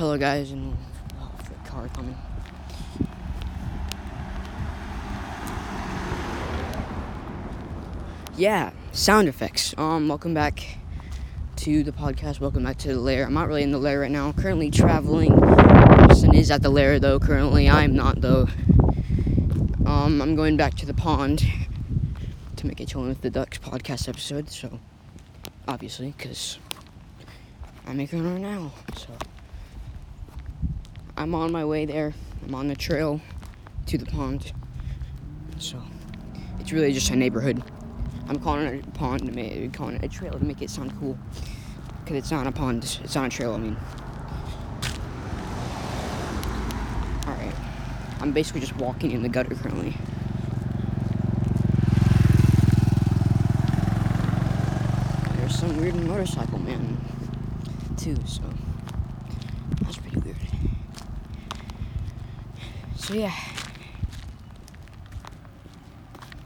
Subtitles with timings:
[0.00, 0.74] Hello, guys, and
[1.20, 2.16] oh, frick, car coming.
[8.34, 9.74] Yeah, sound effects.
[9.76, 10.78] Um, welcome back
[11.56, 12.40] to the podcast.
[12.40, 13.26] Welcome back to the lair.
[13.26, 14.28] I'm not really in the lair right now.
[14.28, 15.34] I'm currently traveling.
[15.34, 17.20] Austin is at the lair though.
[17.20, 18.48] Currently, I'm not though.
[19.84, 21.44] Um, I'm going back to the pond
[22.56, 24.48] to make a chilling with the ducks podcast episode.
[24.48, 24.80] So,
[25.68, 26.58] obviously, because
[27.86, 28.72] I'm making one right now.
[28.96, 29.08] So,
[31.20, 32.14] I'm on my way there.
[32.46, 33.20] I'm on the trail
[33.84, 34.52] to the pond.
[35.58, 35.78] So,
[36.58, 37.62] it's really just a neighborhood.
[38.26, 40.98] I'm calling it a pond to make, calling it a trail to make it sound
[40.98, 41.18] cool.
[42.06, 43.52] Cause it's not a pond, it's not a trail.
[43.52, 43.76] I mean.
[47.26, 47.54] All right,
[48.22, 49.94] I'm basically just walking in the gutter currently.
[55.36, 56.96] There's some weird motorcycle man
[57.98, 58.42] too, so
[59.82, 60.19] that's pretty.
[63.10, 63.34] So yeah,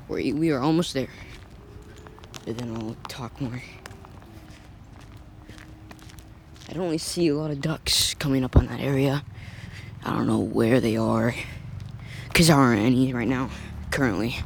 [0.09, 1.11] we we are almost there
[2.47, 3.63] but then I'll talk more.
[6.67, 9.25] I don't really see a lot of ducks coming up on that area.
[10.07, 11.35] I don't know where they are,
[12.29, 13.51] because there aren't any right now,
[13.91, 14.37] currently.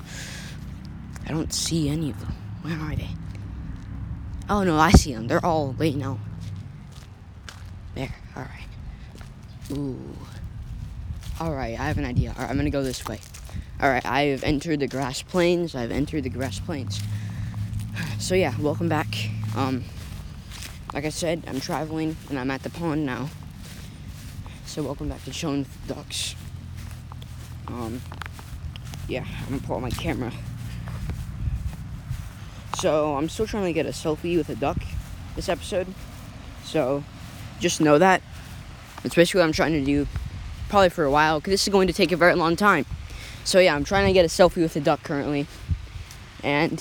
[1.25, 2.35] I don't see any of them.
[2.63, 3.11] Where are they?
[4.51, 5.29] Oh no, I see them.
[5.29, 6.19] They're all laying out.
[7.95, 8.67] There, alright.
[9.71, 10.17] Ooh.
[11.41, 12.31] Alright, I have an idea.
[12.31, 13.21] Alright, I'm gonna go this way.
[13.83, 15.75] Alright, I have entered the grass plains.
[15.75, 17.01] I've entered the grass plains
[18.19, 19.07] so yeah, welcome back.
[19.57, 19.85] Um,
[20.93, 23.31] like I said, I'm traveling and I'm at the pond now.
[24.67, 26.35] So welcome back to Chilling Ducks.
[27.69, 28.03] Um,
[29.09, 30.33] yeah, I'm gonna pull out my camera.
[32.79, 34.79] So I'm still trying to get a selfie with a duck
[35.37, 35.87] this episode.
[36.65, 37.05] So
[37.61, 38.23] just know that.
[39.03, 40.07] That's basically what I'm trying to do
[40.69, 42.87] probably for a while because this is going to take a very long time.
[43.45, 45.47] So yeah, I'm trying to get a selfie with a duck currently.
[46.43, 46.81] And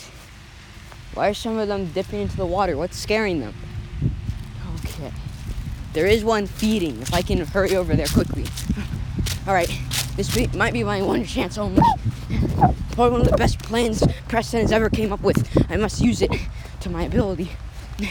[1.14, 2.78] why are some of them dipping into the water?
[2.78, 3.56] What's scaring them?
[4.76, 5.12] Okay.
[5.94, 7.02] There is one feeding.
[7.02, 8.46] If I can hurry over there quickly.
[9.48, 9.72] Alright.
[10.16, 11.82] This might be my one chance only.
[12.92, 15.48] Probably one of the best plans Preston has ever came up with.
[15.70, 16.32] I must use it
[16.82, 17.52] to my ability.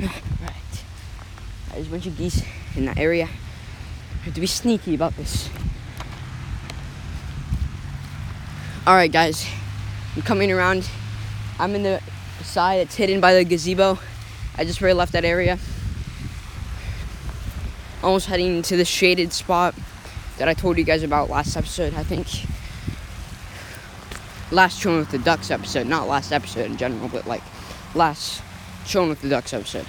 [0.00, 0.52] Right.
[1.72, 2.42] There's a bunch of geese
[2.76, 3.28] in that area.
[4.24, 5.48] To be sneaky about this.
[8.86, 9.46] Alright, guys.
[10.14, 10.88] I'm coming around.
[11.58, 12.02] I'm in the
[12.42, 13.98] side that's hidden by the gazebo.
[14.56, 15.58] I just really left that area.
[18.02, 19.74] Almost heading to the shaded spot
[20.36, 22.26] that I told you guys about last episode, I think.
[24.52, 27.42] Last Chilling with the Ducks episode, not last episode in general, but like
[27.94, 28.42] last
[28.86, 29.86] Chilling with the Ducks episode.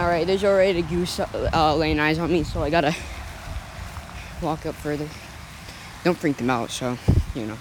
[0.00, 2.96] Alright, there's already a goose uh, laying eyes on me, so I gotta
[4.40, 5.08] walk up further.
[6.04, 6.96] Don't freak them out, so,
[7.34, 7.56] you know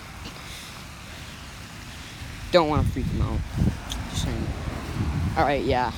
[2.52, 3.40] don't want to freak them out.
[4.10, 4.48] Just saying.
[5.38, 5.92] All right, yeah.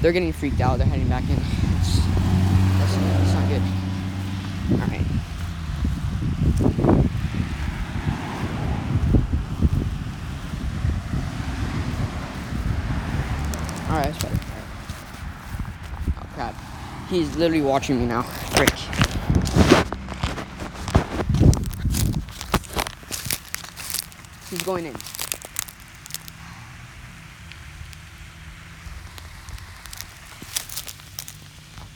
[0.00, 0.78] They're getting freaked out.
[0.78, 1.36] They're heading back in.
[1.36, 1.96] It's,
[2.78, 3.62] that's, that's not good.
[4.72, 5.06] All right.
[13.88, 14.34] All right, that's better.
[14.34, 14.66] All right.
[16.18, 16.54] Oh crap!
[17.10, 18.22] He's literally watching me now.
[18.22, 18.70] Frick.
[24.48, 24.94] He's going in.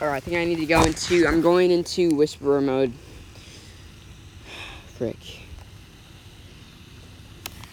[0.00, 2.92] Alright, I think I need to go into, I'm going into Whisperer mode.
[4.98, 5.16] Frick.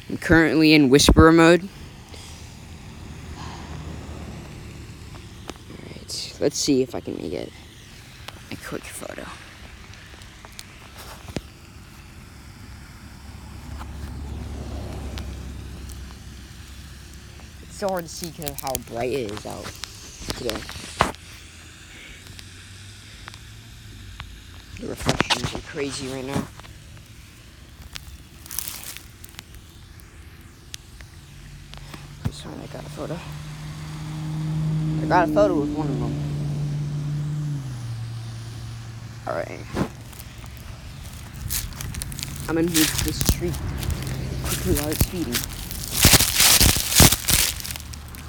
[0.09, 1.67] I'm currently in Whisperer mode.
[5.71, 7.53] Alright, let's see if I can make it
[8.51, 9.23] a quick photo.
[17.61, 19.65] It's so hard to see because of how bright it is out
[20.35, 20.59] today.
[24.79, 26.43] The reflections are crazy right now.
[32.43, 33.19] I got a photo.
[35.01, 36.31] I got a photo with one of them.
[39.27, 39.59] Alright.
[42.47, 43.51] I'm gonna move to this tree
[44.43, 45.33] quickly while it's feeding.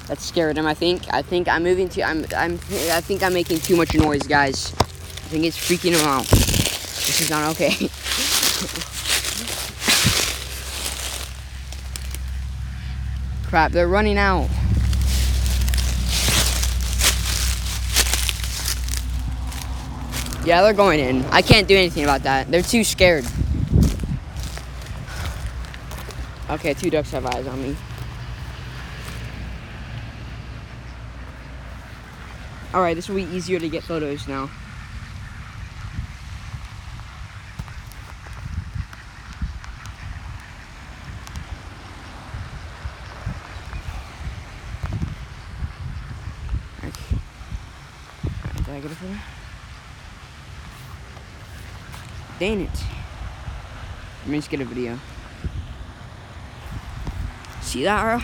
[0.07, 1.13] That scared him, I think.
[1.13, 2.53] I think I'm moving to I'm I'm
[2.91, 4.73] I think I'm making too much noise, guys.
[4.73, 6.25] I think it's freaking him out.
[6.25, 7.69] This is not okay.
[13.49, 14.49] Crap, they're running out.
[20.45, 21.23] Yeah, they're going in.
[21.25, 22.51] I can't do anything about that.
[22.51, 23.25] They're too scared.
[26.53, 27.75] Okay, two ducks have eyes on me.
[32.71, 34.51] Alright, this will be easier to get photos now.
[46.83, 47.17] Okay.
[48.45, 49.17] Alright, did I get a photo?
[52.37, 52.83] Dang it.
[54.21, 54.99] Let me just get a video.
[57.73, 58.23] See that, Ara?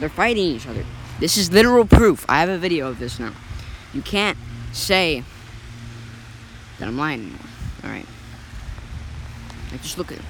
[0.00, 0.84] They're fighting each other.
[1.20, 2.26] This is literal proof.
[2.28, 3.32] I have a video of this now.
[3.94, 4.36] You can't
[4.72, 5.22] say
[6.80, 7.38] that I'm lying anymore.
[7.84, 8.06] Alright.
[9.70, 10.24] Like, just look at it.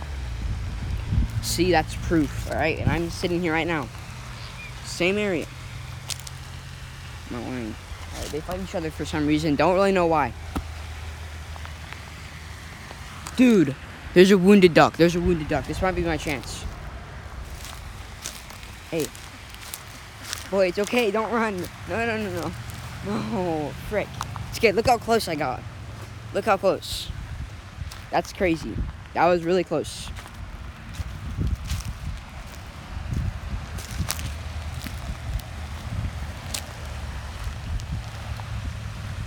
[1.41, 2.79] See, that's proof, alright?
[2.79, 3.89] And I'm sitting here right now.
[4.85, 5.47] Same area.
[7.31, 7.75] I'm not lying.
[8.15, 9.55] Alright, they fight each other for some reason.
[9.55, 10.35] Don't really know why.
[13.37, 13.75] Dude,
[14.13, 14.99] there's a wounded duck.
[14.99, 15.67] There's a wounded duck.
[15.67, 16.67] This might be my chance.
[18.91, 19.07] Hey.
[20.51, 21.11] Boy, it's okay.
[21.11, 21.57] Don't run.
[21.89, 22.53] No, no, no, no.
[23.07, 24.09] No, frick.
[24.51, 24.75] It's good.
[24.75, 25.63] Look how close I got.
[26.35, 27.11] Look how close.
[28.11, 28.75] That's crazy.
[29.15, 30.09] That was really close.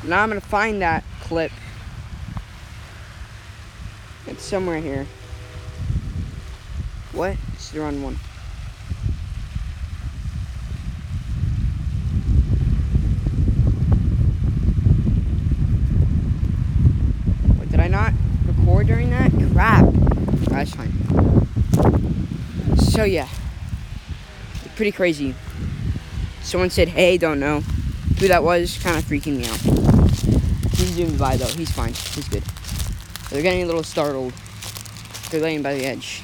[0.03, 1.51] Now I'm gonna find that clip.
[4.25, 5.05] It's somewhere here.
[7.13, 7.37] What?
[7.53, 8.15] It's the wrong one.
[17.57, 18.13] What, did I not
[18.47, 19.31] record during that?
[19.53, 19.93] Crap.
[20.49, 20.91] That's fine.
[23.01, 23.27] So yeah.
[24.75, 25.33] Pretty crazy.
[26.43, 27.61] Someone said, hey, don't know.
[28.19, 29.57] Who that was, kind of freaking me out.
[30.75, 31.47] He's zooming by though.
[31.47, 31.93] He's fine.
[31.93, 32.43] He's good.
[33.31, 34.33] They're getting a little startled.
[35.31, 36.21] They're laying by the edge.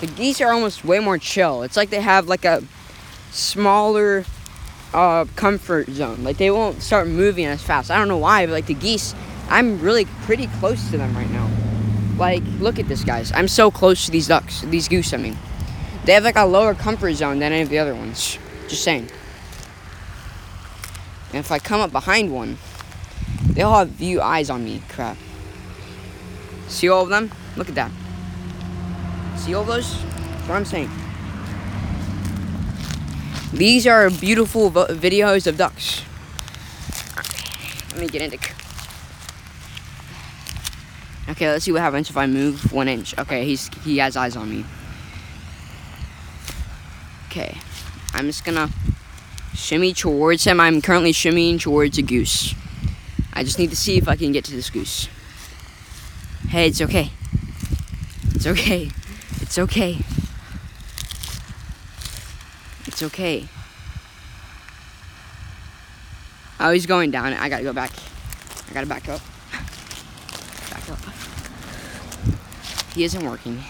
[0.00, 1.62] The geese are almost way more chill.
[1.62, 2.64] It's like they have like a
[3.30, 4.24] smaller
[4.92, 6.24] uh, comfort zone.
[6.24, 7.92] Like they won't start moving as fast.
[7.92, 9.14] I don't know why, but like the geese,
[9.48, 11.57] I'm really pretty close to them right now.
[12.18, 13.30] Like, look at this, guys.
[13.32, 15.14] I'm so close to these ducks, these goose.
[15.14, 15.38] I mean,
[16.04, 18.38] they have like a lower comfort zone than any of the other ones.
[18.68, 19.08] Just saying.
[21.28, 22.58] And if I come up behind one,
[23.46, 24.82] they'll have view eyes on me.
[24.88, 25.16] Crap.
[26.66, 27.30] See all of them?
[27.56, 27.92] Look at that.
[29.36, 30.02] See all those?
[30.02, 30.90] That's what I'm saying.
[33.52, 36.02] These are beautiful videos of ducks.
[37.92, 38.57] Let me get into.
[41.28, 43.16] Okay, let's see what happens if I move one inch.
[43.18, 44.64] Okay, he's he has eyes on me.
[47.26, 47.58] Okay,
[48.14, 48.70] I'm just gonna
[49.54, 50.58] shimmy towards him.
[50.60, 52.54] I'm currently shimmying towards a goose.
[53.34, 55.08] I just need to see if I can get to this goose.
[56.48, 57.10] Hey, it's okay.
[58.34, 58.90] It's okay.
[59.42, 59.98] It's okay.
[62.86, 63.48] It's okay.
[66.58, 67.34] Oh, he's going down.
[67.34, 67.92] I gotta go back.
[68.70, 69.20] I gotta back up.
[70.70, 70.98] Back up.
[72.98, 73.62] He isn't working.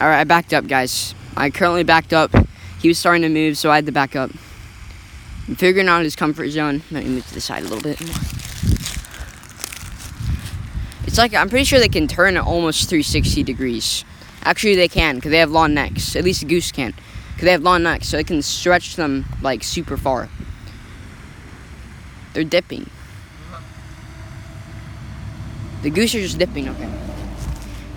[0.00, 1.16] Alright, I backed up, guys.
[1.36, 2.30] I currently backed up.
[2.78, 4.30] He was starting to move, so I had to back up.
[5.48, 6.82] I'm figuring out his comfort zone.
[6.92, 8.00] Let me move to the side a little bit.
[11.08, 14.04] It's like, I'm pretty sure they can turn at almost 360 degrees.
[14.44, 16.14] Actually, they can, because they have long necks.
[16.14, 16.94] At least a goose can.
[17.32, 20.28] Because they have long necks, so they can stretch them, like, super far.
[22.32, 22.88] They're dipping.
[25.82, 26.88] The goose are just dipping, okay.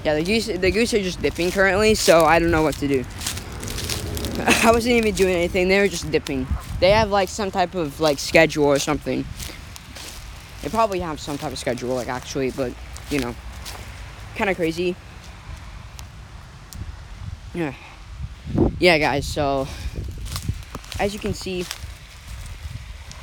[0.04, 2.88] Yeah, the goose, the goose are just dipping currently, so I don't know what to
[2.88, 3.06] do.
[4.64, 6.48] I wasn't even doing anything, they were just dipping.
[6.80, 9.24] They have, like, some type of, like, schedule or something.
[10.64, 12.74] They probably have some type of schedule, like, actually, but,
[13.12, 13.36] you know,
[14.36, 14.96] kind of crazy.
[17.54, 17.74] Yeah.
[18.80, 19.68] Yeah, guys, so,
[21.00, 21.66] as you can see,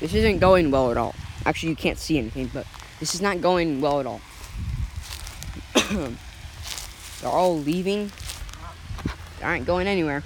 [0.00, 1.14] this isn't going well at all.
[1.44, 2.66] Actually, you can't see anything, but
[3.00, 4.20] this is not going well at all.
[7.20, 8.10] They're all leaving.
[9.38, 10.22] They aren't going anywhere.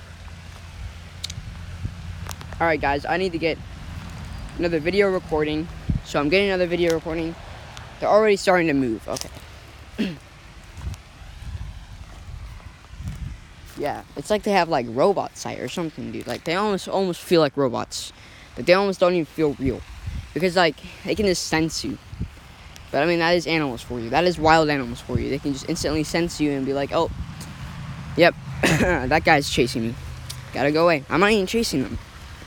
[2.61, 3.59] Alright, guys, I need to get
[4.59, 5.69] another video recording.
[6.05, 7.35] So I'm getting another video recording.
[8.01, 9.07] They're already starting to move.
[9.09, 9.29] Okay.
[13.79, 16.27] yeah, it's like they have like robot sight or something, dude.
[16.27, 18.13] Like they almost almost feel like robots.
[18.57, 19.81] Like they almost don't even feel real.
[20.33, 21.99] Because like they can just sense you.
[22.91, 24.11] But I mean that is animals for you.
[24.11, 25.29] That is wild animals for you.
[25.29, 27.11] They can just instantly sense you and be like, oh,
[28.17, 29.95] yep, that guy's chasing me.
[30.53, 31.05] Gotta go away.
[31.11, 31.99] I'm not even chasing them.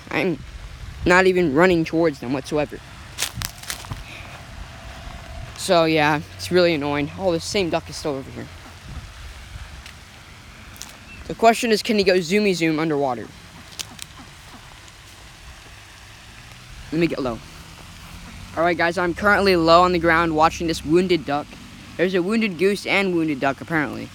[0.10, 0.40] I'm
[1.06, 2.80] not even running towards them whatsoever.
[5.58, 7.12] So yeah, it's really annoying.
[7.20, 8.48] Oh, the same duck is still over here.
[11.28, 13.28] The question is, can he go zoomy zoom underwater?
[16.92, 17.38] Let me get low.
[18.58, 21.48] Alright guys, I'm currently low on the ground watching this wounded duck.
[21.98, 24.10] There's a wounded goose and wounded duck apparently.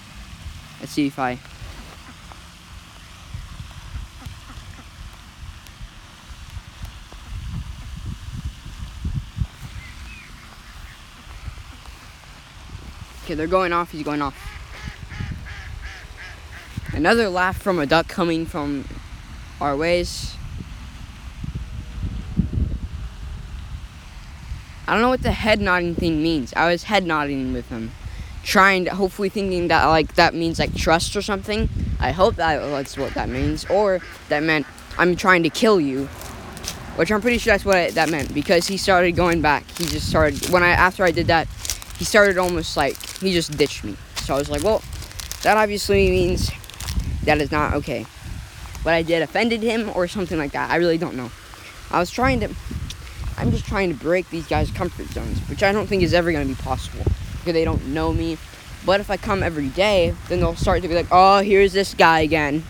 [0.79, 1.39] Let's see if I...
[13.23, 13.91] Okay, they're going off.
[13.91, 14.37] He's going off.
[16.93, 18.85] Another laugh from a duck coming from
[19.59, 20.35] our ways.
[24.87, 26.53] I don't know what the head nodding thing means.
[26.53, 27.91] I was head nodding with him,
[28.43, 31.69] trying to, hopefully thinking that like that means like trust or something.
[31.99, 36.05] I hope that that's what that means, or that meant I'm trying to kill you,
[36.97, 39.65] which I'm pretty sure that's what that meant because he started going back.
[39.71, 41.47] He just started when I after I did that,
[41.97, 43.95] he started almost like he just ditched me.
[44.17, 44.83] So I was like, well,
[45.41, 46.51] that obviously means
[47.23, 48.03] that is not okay.
[48.83, 50.69] What I did offended him or something like that.
[50.69, 51.31] I really don't know.
[51.89, 52.49] I was trying to
[53.37, 56.31] I'm just trying to break these guys' comfort zones, which I don't think is ever
[56.31, 57.03] going to be possible
[57.39, 58.37] because they don't know me.
[58.85, 61.93] But if I come every day, then they'll start to be like, oh, here's this
[61.93, 62.63] guy again.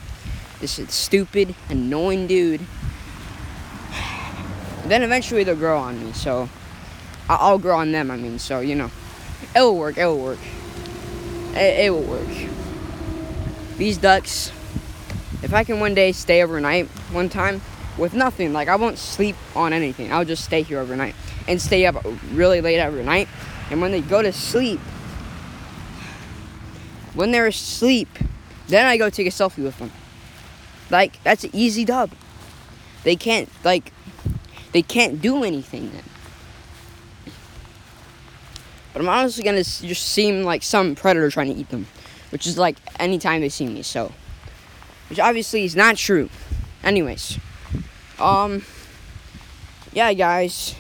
[0.60, 2.62] This is stupid, annoying dude.
[4.86, 6.50] then eventually they'll grow on me, so
[7.30, 8.92] I'll grow on them, I mean, so, you know.
[9.56, 10.40] It'll work, it'll work.
[11.54, 12.28] It, it will work.
[13.78, 14.52] These ducks,
[15.44, 17.62] if I can one day stay overnight one time,
[17.98, 18.54] with nothing.
[18.54, 20.12] Like I won't sleep on anything.
[20.12, 21.16] I'll just stay here overnight
[21.48, 23.28] and stay up really late every night.
[23.70, 24.80] And when they go to sleep,
[27.14, 28.10] when they're asleep,
[28.68, 29.92] then I go take a selfie with them.
[30.90, 32.12] Like that's an easy dub.
[33.04, 33.92] They can't like
[34.72, 36.04] they can't do anything then.
[38.94, 41.88] But I'm honestly gonna just seem like some predator trying to eat them,
[42.30, 43.82] which is like anytime they see me.
[43.82, 44.12] So,
[45.10, 46.30] which obviously is not true.
[46.84, 47.40] Anyways.
[48.20, 48.64] Um,
[49.92, 50.76] yeah, guys,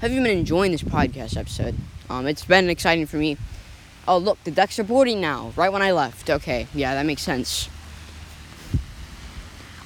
[0.00, 1.74] have you been enjoying this podcast episode?
[2.08, 3.36] Um, it's been exciting for me.
[4.08, 6.30] Oh, look, the ducks are boarding now, right when I left.
[6.30, 7.68] Okay, yeah, that makes sense.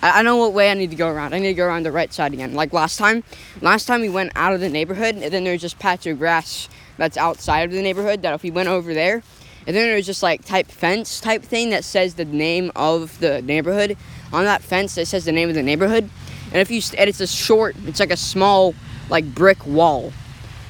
[0.01, 1.35] I, I know what way I need to go around.
[1.35, 2.55] I need to go around the right side again.
[2.55, 3.25] Like last time,
[3.61, 6.69] last time we went out of the neighborhood, and then there's just patch of grass
[6.99, 9.25] that's outside of the neighborhood that if we went over there,
[9.67, 13.43] and then there's just like type fence type thing that says the name of the
[13.43, 13.97] neighborhood.
[14.33, 16.11] On that fence, that says the name of the neighborhood.
[16.55, 18.77] And if you and it's a short, it's like a small
[19.11, 20.13] like brick wall.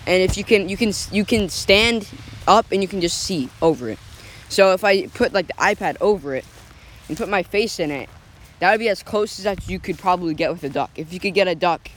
[0.06, 2.08] And if you can you can you can stand
[2.48, 3.98] up and you can just see over it.
[4.48, 6.46] So if I put like the iPad over it
[7.08, 8.08] and put my face in it,
[8.60, 10.90] that would be as close as that you could probably get with a duck.
[10.96, 11.90] If you could get a duck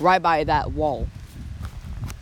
[0.00, 1.06] right by that wall.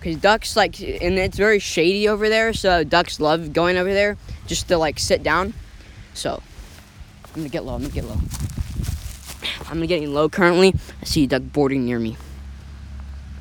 [0.00, 4.16] Cause ducks like and it's very shady over there, so ducks love going over there
[4.48, 5.54] just to like sit down.
[6.14, 6.42] So
[7.26, 8.18] I'm gonna get low, I'm gonna get low.
[9.68, 10.74] I'm getting low currently.
[11.00, 12.16] I see a duck boarding near me.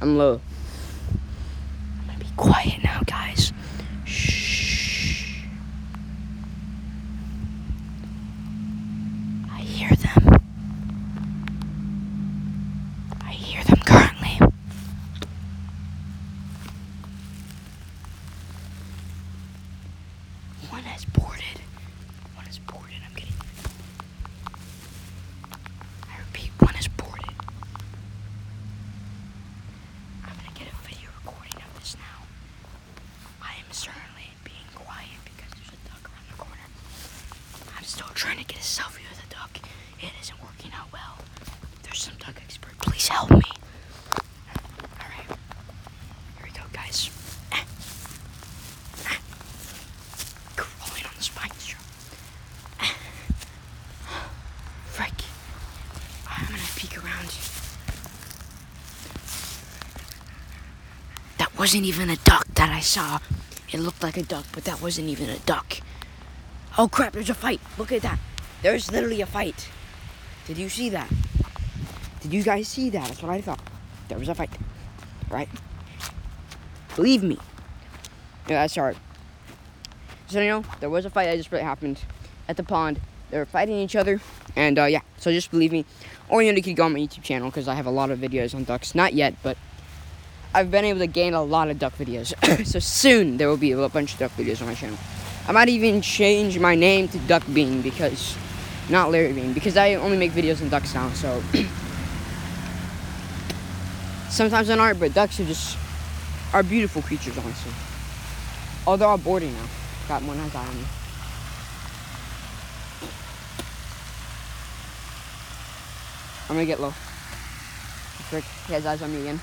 [0.01, 0.41] I'm low.
[2.01, 3.53] I'm gonna be quiet now, guys.
[4.05, 5.43] Shh.
[9.51, 10.41] I hear them.
[13.21, 14.39] I hear them currently.
[20.69, 21.59] One has boarded.
[22.35, 22.95] One has boarded.
[23.07, 23.33] I'm getting.
[26.09, 27.25] I repeat, one is boarded.
[30.23, 32.25] I'm gonna get a video recording of this now.
[33.41, 36.67] I am certainly being quiet because there's a duck around the corner.
[37.77, 39.59] I'm still trying to get a selfie with a duck.
[40.01, 41.17] It isn't working out well.
[41.83, 42.77] There's some duck expert.
[42.79, 43.51] Please help me.
[44.99, 45.29] Alright.
[46.37, 47.09] Here we go, guys.
[50.55, 51.75] Crawling on the spines.
[54.87, 55.13] Frick.
[56.29, 57.29] I'm gonna peek around.
[61.37, 63.17] That wasn't even a duck that I saw.
[63.71, 65.79] It looked like a duck, but that wasn't even a duck.
[66.77, 67.59] Oh crap, there's a fight.
[67.79, 68.19] Look at that.
[68.61, 69.67] There's literally a fight.
[70.45, 71.11] Did you see that?
[72.21, 73.07] Did you guys see that?
[73.07, 73.59] That's what I thought.
[74.09, 74.51] There was a fight.
[75.27, 75.49] Right?
[76.95, 77.39] Believe me.
[78.47, 78.97] Yeah, that's hard.
[80.27, 81.99] So you know, there was a fight that just really happened
[82.47, 83.01] at the pond.
[83.31, 84.21] They were fighting each other,
[84.55, 85.01] and uh, yeah.
[85.17, 85.83] So just believe me,
[86.29, 88.11] or you know, you could go on my YouTube channel because I have a lot
[88.11, 88.93] of videos on ducks.
[88.93, 89.57] Not yet, but
[90.55, 92.33] I've been able to gain a lot of duck videos.
[92.65, 94.97] so soon there will be a bunch of duck videos on my channel.
[95.49, 98.37] I might even change my name to Duck Bean because,
[98.89, 101.09] not Larry Bean, because I only make videos on ducks now.
[101.09, 101.43] So
[104.29, 105.77] sometimes on art, but ducks are just
[106.53, 107.73] are beautiful creatures, honestly.
[108.97, 109.65] They're all boarding now.
[110.07, 110.85] Got one has eye on me.
[116.47, 116.91] I'm gonna get low.
[118.29, 119.41] Frick, he has eyes on me again.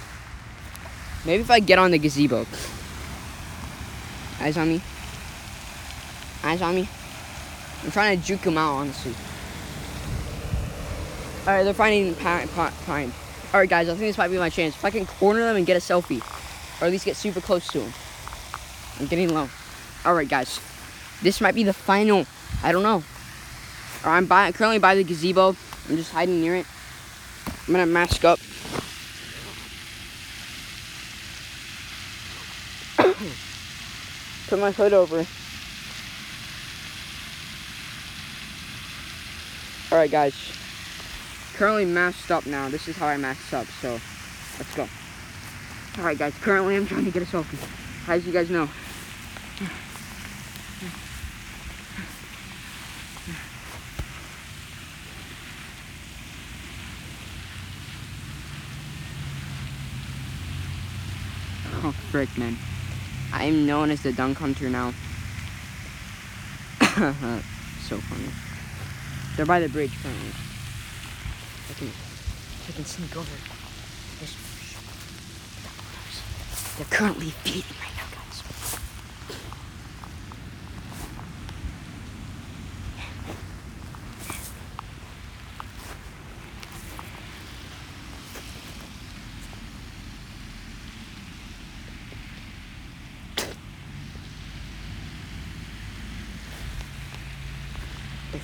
[1.24, 2.46] Maybe if I get on the gazebo.
[4.40, 4.82] Eyes on me.
[6.42, 6.88] Eyes on me.
[7.84, 9.14] I'm trying to juke him out, honestly.
[11.46, 12.48] Alright, they're finding pine.
[12.48, 13.12] pine.
[13.52, 14.74] Alright, guys, I think this might be my chance.
[14.74, 16.20] If I can corner them and get a selfie,
[16.80, 17.92] or at least get super close to them.
[18.98, 19.48] I'm getting low.
[20.04, 20.60] Alright, guys.
[21.22, 22.26] This might be the final.
[22.62, 23.04] I don't know.
[24.04, 25.56] Or I'm by, currently by the gazebo.
[25.88, 26.66] I'm just hiding near it.
[27.66, 28.40] I'm gonna mask up.
[34.52, 35.24] Put my hood over.
[39.90, 40.34] Alright guys.
[41.54, 42.68] Currently masked up now.
[42.68, 43.92] This is how I masked up, so
[44.58, 44.86] let's go.
[45.96, 47.66] Alright guys, currently I'm trying to get a selfie.
[48.06, 48.68] As you guys know.
[61.84, 62.58] Oh frick man.
[63.32, 64.92] I am known as the dunk hunter now.
[67.80, 68.28] so funny.
[69.36, 70.32] They're by the bridge currently.
[71.70, 71.90] I can,
[72.68, 73.30] I can sneak over.
[76.76, 77.91] They're currently feeding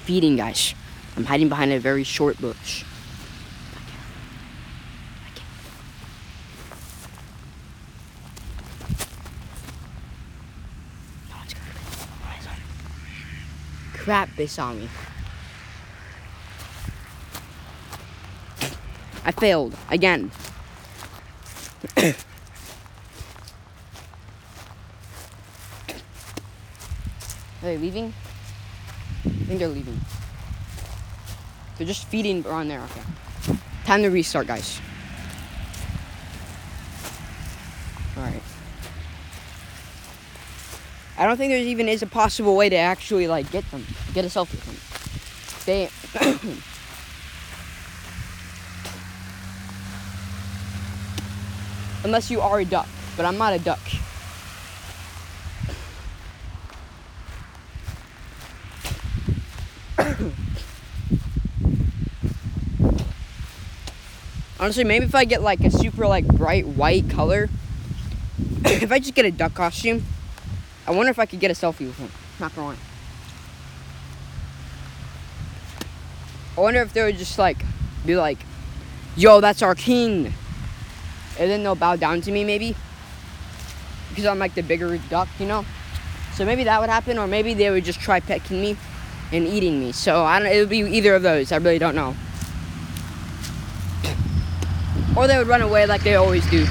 [0.09, 0.75] feeding, guys.
[1.19, 2.83] I'm hiding behind a very short bush.
[13.93, 14.89] Crap, they saw me.
[19.27, 20.31] I failed again.
[21.99, 22.15] Are
[27.61, 28.15] they leaving?
[29.49, 29.99] I think they're leaving.
[31.79, 32.83] They're just feeding around there.
[32.83, 33.57] Okay.
[33.87, 34.79] Time to restart, guys.
[38.15, 38.43] Alright.
[41.17, 44.27] I don't think there even is a possible way to actually like get them, get
[44.27, 44.77] a selfie with them.
[45.65, 45.89] They
[52.05, 53.81] Unless you are a duck, but I'm not a duck.
[64.69, 67.49] Honestly, maybe if I get like a super like bright white color,
[68.67, 70.05] if I just get a duck costume,
[70.87, 72.11] I wonder if I could get a selfie with him.
[72.39, 72.77] Not gonna lie.
[76.55, 77.57] I wonder if they would just like
[78.05, 78.37] be like,
[79.17, 80.35] "Yo, that's our king,"
[81.39, 82.77] and then they'll bow down to me maybe
[84.11, 85.65] because I'm like the bigger duck, you know.
[86.35, 88.77] So maybe that would happen, or maybe they would just try pecking me
[89.33, 89.93] and eating me.
[89.93, 90.53] So I don't.
[90.53, 91.53] It would be either of those.
[91.53, 92.15] I really don't know.
[95.19, 96.65] Or they would run away like they always do.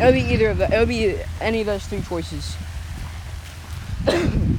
[0.00, 0.74] It would be either of the.
[0.74, 2.56] It would be any of those three choices.
[4.08, 4.58] I'm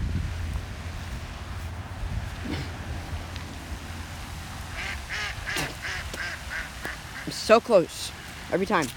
[7.30, 8.10] so close
[8.54, 8.88] every time.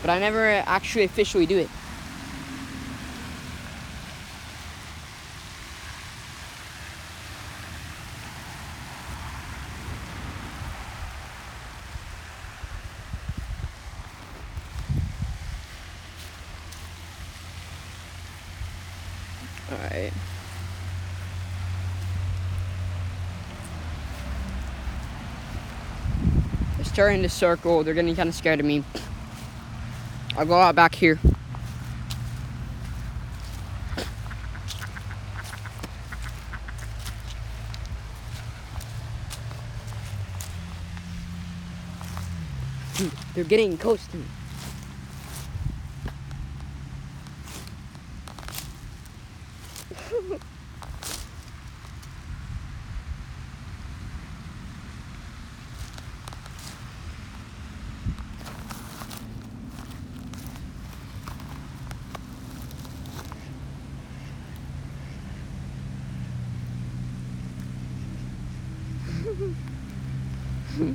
[0.00, 1.68] But I never actually officially do it.
[19.72, 20.12] Alright.
[27.02, 27.82] They're starting to circle.
[27.82, 28.84] They're getting kind of scared of me.
[30.36, 31.18] I'll go out back here.
[42.96, 44.24] Dude, they're getting close to me.
[69.32, 70.92] Mm-hmm.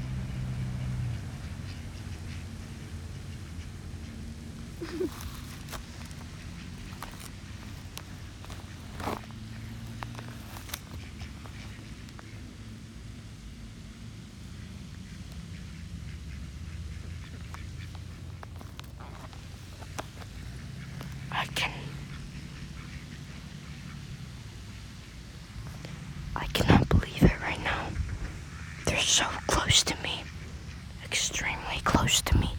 [29.67, 30.23] Close to me.
[31.03, 32.49] Extremely close to me.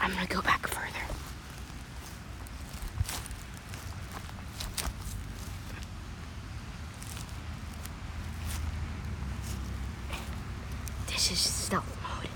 [0.00, 0.90] I'm gonna go back further.
[11.06, 12.26] This is stealth mode.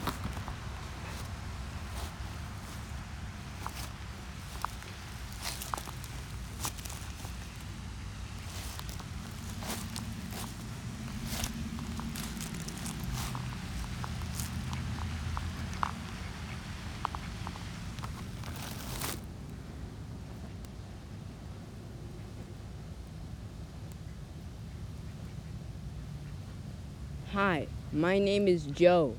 [27.41, 29.17] Hi, my name is Joe.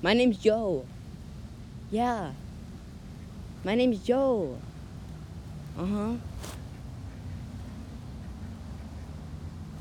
[0.00, 0.86] My name's Joe.
[1.90, 2.32] Yeah.
[3.64, 4.56] My name's Joe.
[5.78, 6.12] Uh huh.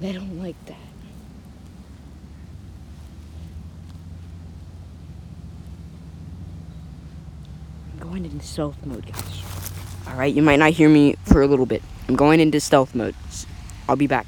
[0.01, 0.75] They don't like that.
[7.93, 9.41] I'm going into stealth mode, guys.
[10.06, 11.82] Alright, you might not hear me for a little bit.
[12.10, 13.15] I'm going into stealth mode.
[13.88, 14.27] I'll be back.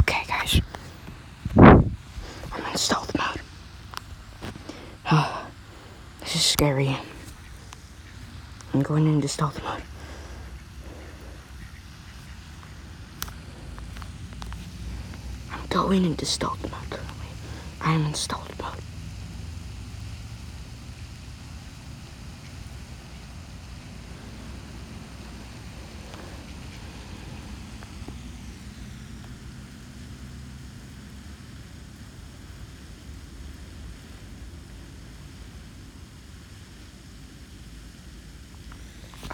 [0.00, 0.60] Okay, guys.
[1.56, 1.92] I'm
[2.70, 3.40] in stealth mode.
[6.20, 6.96] this is scary.
[8.78, 9.82] I'm going into stealth mode.
[15.50, 17.26] I'm going into stealth mode currently.
[17.80, 18.74] I am in stealth mode.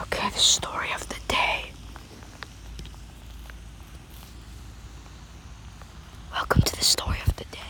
[0.00, 1.66] Okay, the story of the day.
[6.32, 7.60] Welcome to the story of the day.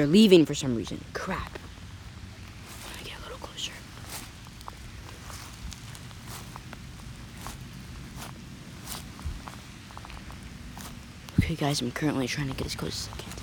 [0.00, 1.04] They're leaving for some reason.
[1.12, 1.58] Crap.
[3.04, 3.72] Get a little closer.
[11.38, 13.39] Okay, guys, I'm currently trying to get as close as I can.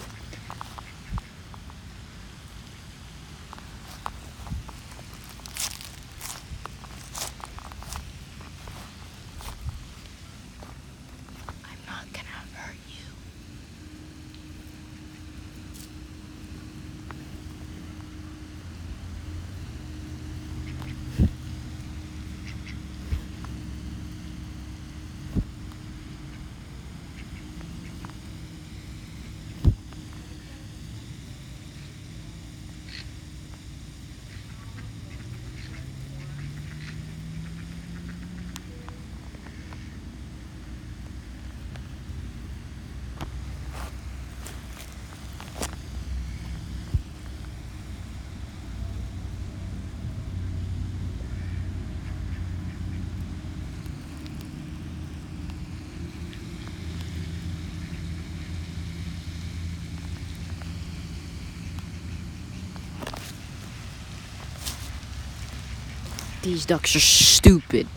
[66.48, 67.88] These ducks are stupid.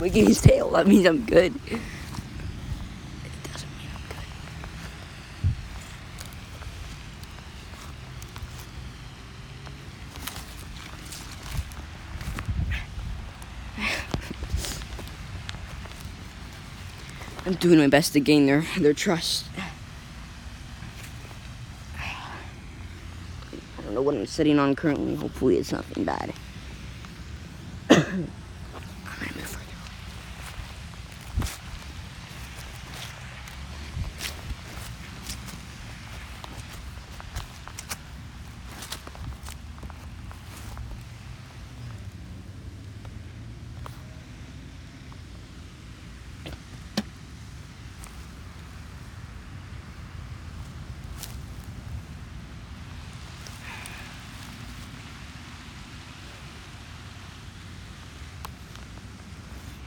[0.00, 0.70] Wigging his tail.
[0.70, 1.54] That means I'm good.
[1.66, 1.80] It
[3.44, 4.26] doesn't mean I'm good.
[17.46, 19.46] I'm doing my best to gain their their trust.
[21.96, 25.14] I don't know what I'm sitting on currently.
[25.14, 26.32] Hopefully, it's nothing bad.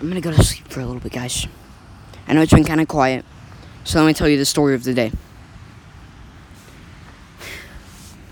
[0.01, 1.45] I'm gonna go to sleep for a little bit, guys.
[2.27, 3.23] I know it's been kind of quiet,
[3.83, 5.11] so let me tell you the story of the day.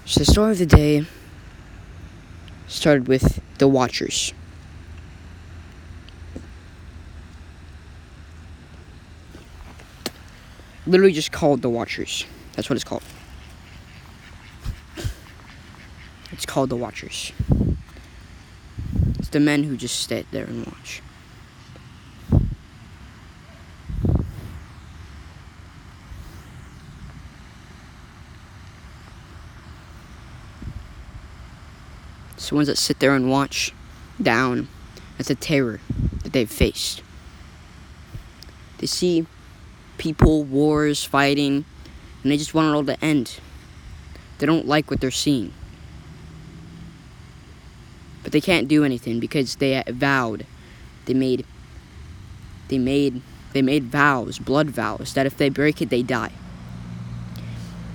[0.03, 1.05] So, the story of the day
[2.67, 4.33] started with the Watchers.
[10.87, 12.25] Literally just called the Watchers.
[12.53, 13.03] That's what it's called.
[16.31, 17.31] It's called the Watchers.
[19.19, 21.03] It's the men who just sit there and watch.
[32.49, 33.73] The ones that sit there and watch
[34.21, 34.67] down
[35.19, 35.79] at the terror
[36.23, 37.03] that they've faced.
[38.79, 39.27] They see
[39.97, 41.65] people, wars, fighting,
[42.23, 43.39] and they just want it all to end.
[44.39, 45.53] They don't like what they're seeing.
[48.23, 50.45] But they can't do anything because they vowed.
[51.05, 51.45] They made
[52.69, 53.21] they made
[53.53, 56.31] they made vows, blood vows, that if they break it they die.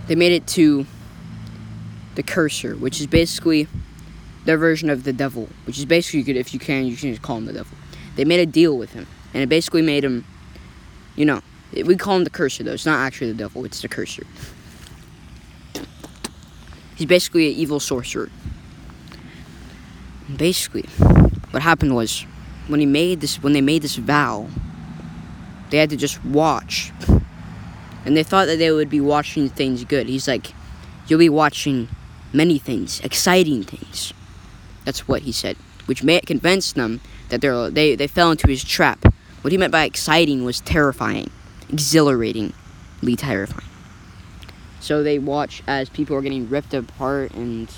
[0.07, 0.87] They made it to
[2.14, 3.69] the cursor, which is basically
[4.45, 7.11] their version of the devil, which is basically you could, if you can, you can
[7.11, 7.77] just call him the devil.
[8.17, 10.25] They made a deal with him, and it basically made him,
[11.17, 11.41] you know,
[11.73, 12.73] we call him the cursor though.
[12.73, 14.25] It's not actually the devil; it's the cursor.
[16.95, 18.31] He's basically an evil sorcerer.
[20.37, 20.85] Basically,
[21.51, 22.23] what happened was
[22.69, 24.47] when he made this, when they made this vow,
[25.71, 26.93] they had to just watch,
[28.05, 30.07] and they thought that they would be watching things good.
[30.07, 30.53] He's like,
[31.09, 31.89] "You'll be watching."
[32.35, 34.13] Many things, exciting things.
[34.85, 39.05] That's what he said, which may them that they're, they they fell into his trap.
[39.42, 41.31] What he meant by exciting was terrifying,
[41.68, 43.68] exhilaratingly terrifying.
[44.81, 47.70] So they watch as people are getting ripped apart and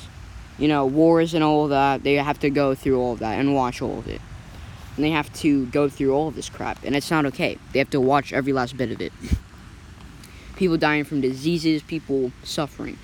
[0.59, 2.03] you know wars and all that.
[2.03, 4.21] They have to go through all of that and watch all of it.
[4.97, 7.59] And they have to go through all of this crap, and it's not okay.
[7.73, 9.13] They have to watch every last bit of it.
[10.57, 12.99] People dying from diseases, people suffering.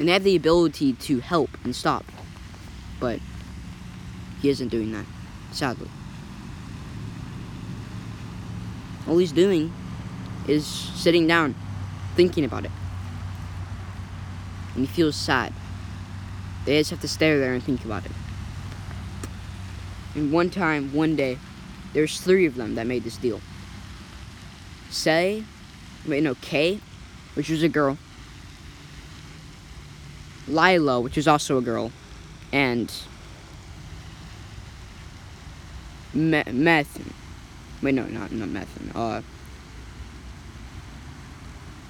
[0.00, 2.06] And they have the ability to help and stop.
[2.98, 3.20] But
[4.40, 5.04] he isn't doing that,
[5.52, 5.90] sadly.
[9.06, 9.70] All he's doing
[10.48, 11.54] is sitting down,
[12.16, 12.70] thinking about it.
[14.74, 15.52] And he feels sad.
[16.64, 18.12] They just have to stare there and think about it.
[20.14, 21.38] And one time, one day,
[21.92, 23.42] there's three of them that made this deal.
[24.88, 25.44] Say,
[26.08, 26.80] wait, no, Kay,
[27.34, 27.98] which was a girl,
[30.48, 31.92] Lila, which is also a girl,
[32.52, 32.92] and
[36.12, 37.00] Me- Meth.
[37.82, 38.96] Wait, no, not not Meth.
[38.96, 39.22] Uh,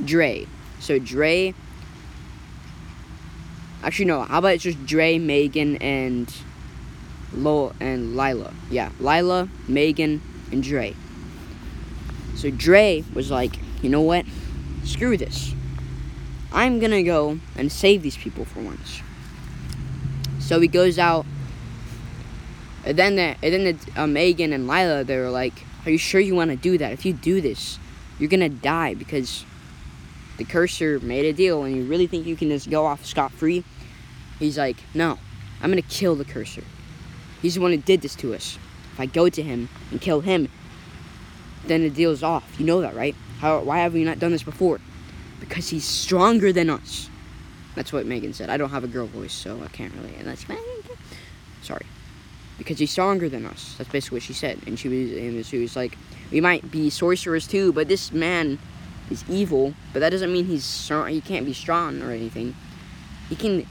[0.05, 0.47] Dre.
[0.79, 1.55] So Dre.
[3.83, 4.23] Actually, no.
[4.23, 6.33] How about it's just Dre, Megan, and
[7.33, 8.53] Lo and Lila.
[8.71, 10.21] Yeah, Lila, Megan,
[10.53, 10.95] and Dre.
[12.35, 14.27] So Dre was like, you know what?
[14.85, 15.55] Screw this.
[16.53, 19.03] I'm gonna go and save these people for once.
[20.41, 21.25] So he goes out,
[22.85, 25.99] and then the, and then the, uh, Megan and Lila they were like, "Are you
[25.99, 26.93] sure you want to do that?
[26.93, 27.79] If you do this,
[28.19, 29.45] you're gonna die because
[30.39, 33.33] the cursor made a deal, and you really think you can just go off scot
[33.33, 33.63] free?"
[34.41, 35.19] He's like, "No,
[35.63, 36.65] I'm gonna kill the cursor.
[37.41, 38.59] He's the one who did this to us.
[38.93, 40.49] If I go to him and kill him,
[41.65, 42.57] then the deal's off.
[42.59, 43.15] You know that, right?
[43.39, 43.61] How?
[43.61, 44.81] Why have we not done this before?"
[45.51, 47.11] Because he's stronger than us.
[47.75, 48.51] That's what Megan said.
[48.51, 50.15] I don't have a girl voice, so I can't really.
[50.15, 50.47] And that's
[51.61, 51.85] sorry,
[52.57, 53.75] because he's stronger than us.
[53.77, 54.61] That's basically what she said.
[54.69, 55.99] And she was, and she was like,
[56.31, 58.61] we might be sorcerers too, but this man
[59.11, 59.75] is evil.
[59.93, 61.09] But that doesn't mean he's strong.
[61.09, 62.55] He can't be strong or anything.
[63.29, 63.67] He can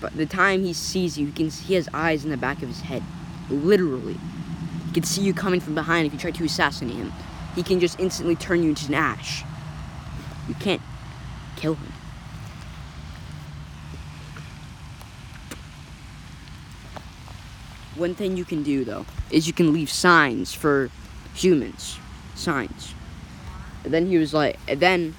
[0.00, 2.68] but the time he sees you, he can he has eyes in the back of
[2.68, 3.02] his head,
[3.50, 4.16] literally.
[4.86, 7.12] He can see you coming from behind if you try to assassinate him.
[7.56, 9.42] He can just instantly turn you into an ash.
[10.48, 10.82] You can't
[11.56, 11.92] kill him.
[17.96, 20.90] One thing you can do though is you can leave signs for
[21.34, 21.98] humans.
[22.34, 22.94] Signs.
[23.84, 25.14] And then he was like and then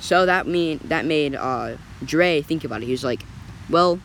[0.00, 2.86] so that mean that made uh Dre think about it.
[2.86, 3.22] He was like,
[3.70, 4.00] Well,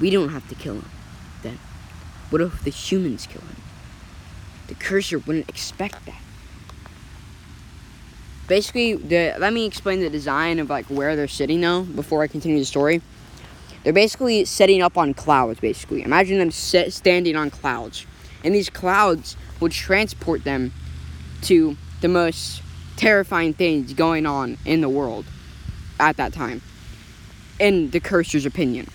[0.00, 0.88] we don't have to kill him
[1.42, 1.58] then.
[2.30, 3.56] What if the humans kill him?
[4.68, 6.22] The cursor wouldn't expect that.
[8.50, 12.26] Basically, the let me explain the design of like where they're sitting though before I
[12.26, 13.00] continue the story.
[13.84, 16.02] They're basically setting up on clouds, basically.
[16.02, 18.06] Imagine them set, standing on clouds.
[18.42, 20.72] And these clouds would transport them
[21.42, 22.60] to the most
[22.96, 25.26] terrifying things going on in the world
[26.00, 26.60] at that time,
[27.60, 28.88] in the cursor's opinion.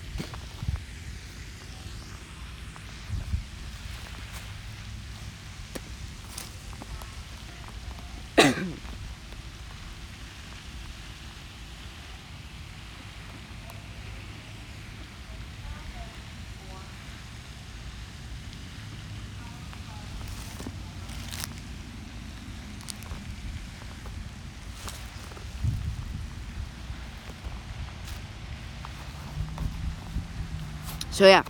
[31.16, 31.44] So yeah.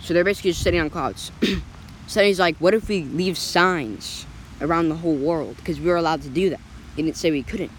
[0.00, 1.30] So they're basically just sitting on clouds.
[2.06, 4.24] so he's like, what if we leave signs
[4.58, 5.58] around the whole world?
[5.58, 6.60] Because we were allowed to do that.
[6.96, 7.72] He didn't say we couldn't.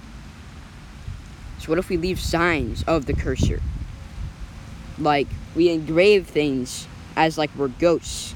[1.57, 3.63] So what if we leave signs of the cursor?
[4.99, 8.35] Like we engrave things as like we're ghosts.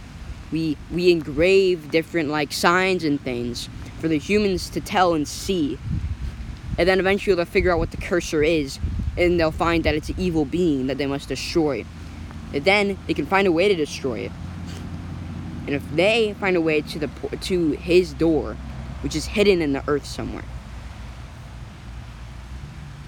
[0.52, 5.78] We we engrave different like signs and things for the humans to tell and see.
[6.80, 8.80] And then eventually they'll figure out what the cursor is
[9.17, 11.86] and they'll find that it's an evil being that they must destroy.
[12.54, 14.32] And then they can find a way to destroy it.
[15.65, 17.10] And if they find a way to the
[17.41, 18.58] to his door,
[19.02, 20.45] which is hidden in the earth somewhere,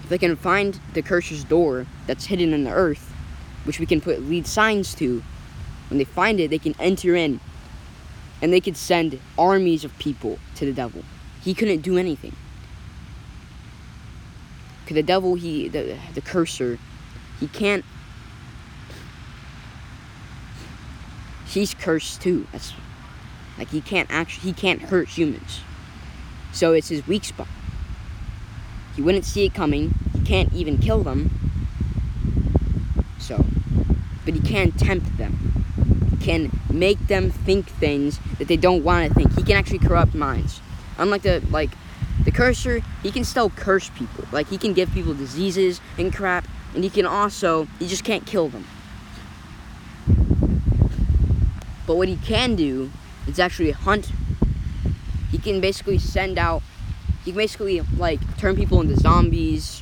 [0.04, 3.13] if they can find the cursor's door that's hidden in the earth,
[3.63, 5.24] which we can put lead signs to,
[5.89, 7.39] when they find it, they can enter in,
[8.42, 11.04] and they could send armies of people to the devil.
[11.42, 12.36] He couldn't do anything.
[14.88, 16.78] The devil, he, the, the cursor,
[17.39, 17.84] he can't.
[21.48, 22.48] He's cursed too.
[22.52, 22.74] That's
[23.58, 25.62] like he can't actually, he can't hurt humans.
[26.52, 27.48] So it's his weak spot.
[28.96, 29.96] He wouldn't see it coming.
[30.13, 31.32] He can't even kill them.
[33.17, 33.43] So,
[34.26, 35.65] but he can tempt them.
[36.12, 39.36] He can make them think things that they don't want to think.
[39.36, 40.62] He can actually corrupt minds.
[40.98, 41.72] Unlike the like
[42.26, 44.26] the cursor, he can still curse people.
[44.32, 48.26] Like he can give people diseases and crap, and he can also he just can't
[48.26, 48.66] kill them.
[51.86, 52.92] But what he can do
[53.28, 54.12] is actually hunt.
[55.32, 56.64] He can basically send out
[57.24, 59.82] he can basically like turn people into zombies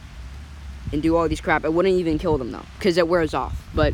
[0.91, 1.63] and do all these crap.
[1.63, 3.67] It wouldn't even kill them though, because it wears off.
[3.73, 3.93] But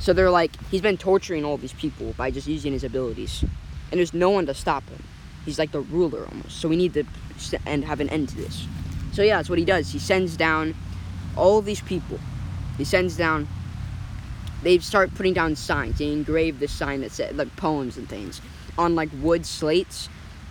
[0.00, 3.44] so they're like he's been torturing all these people by just using his abilities,
[3.90, 5.02] and there's no one to stop him.
[5.46, 6.60] He's like the ruler almost.
[6.60, 7.04] So we need to
[7.66, 8.66] end have an end to this.
[9.12, 9.90] So yeah, that's what he does.
[9.90, 10.74] He sends down
[11.36, 12.20] all these people.
[12.76, 13.48] He sends down.
[14.62, 15.98] They start putting down signs.
[15.98, 18.42] They engrave this sign that said like poems and things
[18.76, 20.08] on like wood slates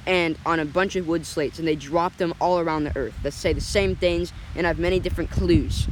[0.07, 3.15] and on a bunch of wood slates, and they drop them all around the earth
[3.23, 5.87] that say the same things and have many different clues.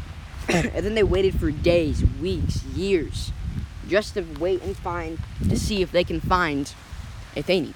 [0.48, 3.32] and then they waited for days, weeks, years,
[3.88, 6.74] just to wait and find to see if they can find
[7.34, 7.74] Athene.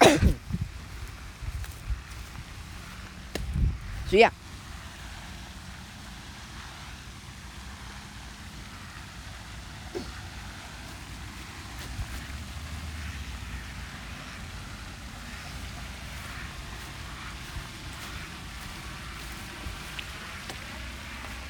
[4.10, 4.30] So yeah.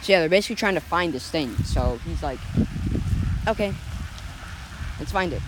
[0.02, 1.54] So yeah, they're basically trying to find this thing.
[1.64, 2.38] So he's like,
[3.48, 3.72] okay,
[4.98, 5.40] let's find it.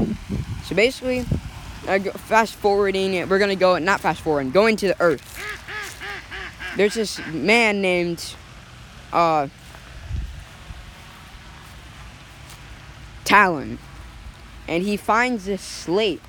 [0.64, 5.38] so basically, fast forwarding, we're gonna go, not fast forwarding, going to the earth.
[6.76, 8.34] There's this man named,
[9.12, 9.48] uh,
[13.24, 13.78] Talon.
[14.68, 16.20] And he finds this slate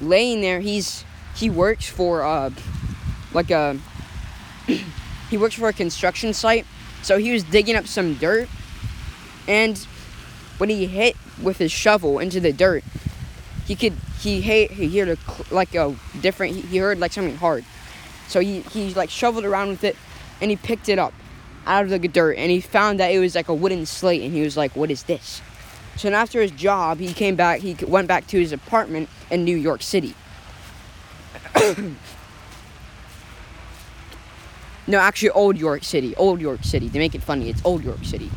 [0.00, 0.60] laying there.
[0.60, 1.04] He's,
[1.34, 2.50] he works for, uh,
[3.32, 3.78] like a,
[5.30, 6.66] he works for a construction site.
[7.02, 8.48] So he was digging up some dirt.
[9.48, 9.78] And
[10.58, 12.84] when he hit with his shovel into the dirt,
[13.66, 17.64] he could he he, he heard a, like a different he heard like something hard.
[18.28, 19.96] So he he like shoveled around with it
[20.40, 21.14] and he picked it up
[21.66, 24.32] out of the dirt and he found that it was like a wooden slate and
[24.32, 25.40] he was like what is this?
[25.96, 29.56] So after his job he came back he went back to his apartment in new
[29.56, 30.14] york city.
[34.84, 36.88] No actually old york city old york city.
[36.88, 37.48] They make it funny.
[37.48, 38.32] It's old york city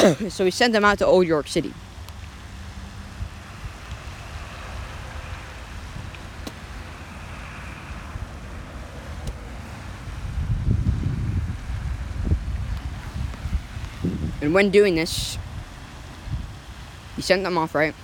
[0.30, 1.74] so we sent them out to Old York City.
[14.40, 15.36] And when doing this,
[17.16, 17.94] he sent them off, right?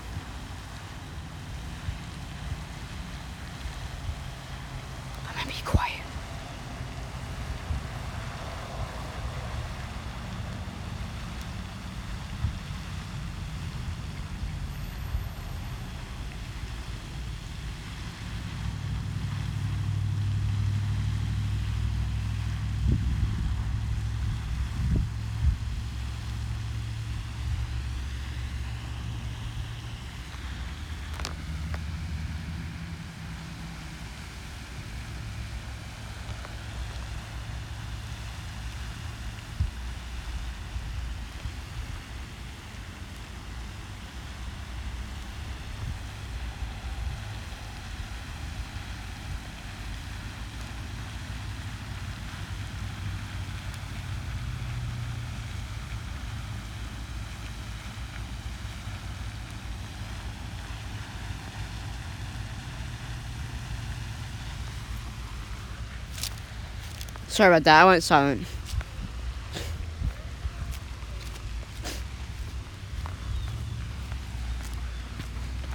[67.36, 67.82] Sorry about that.
[67.82, 68.46] I went silent.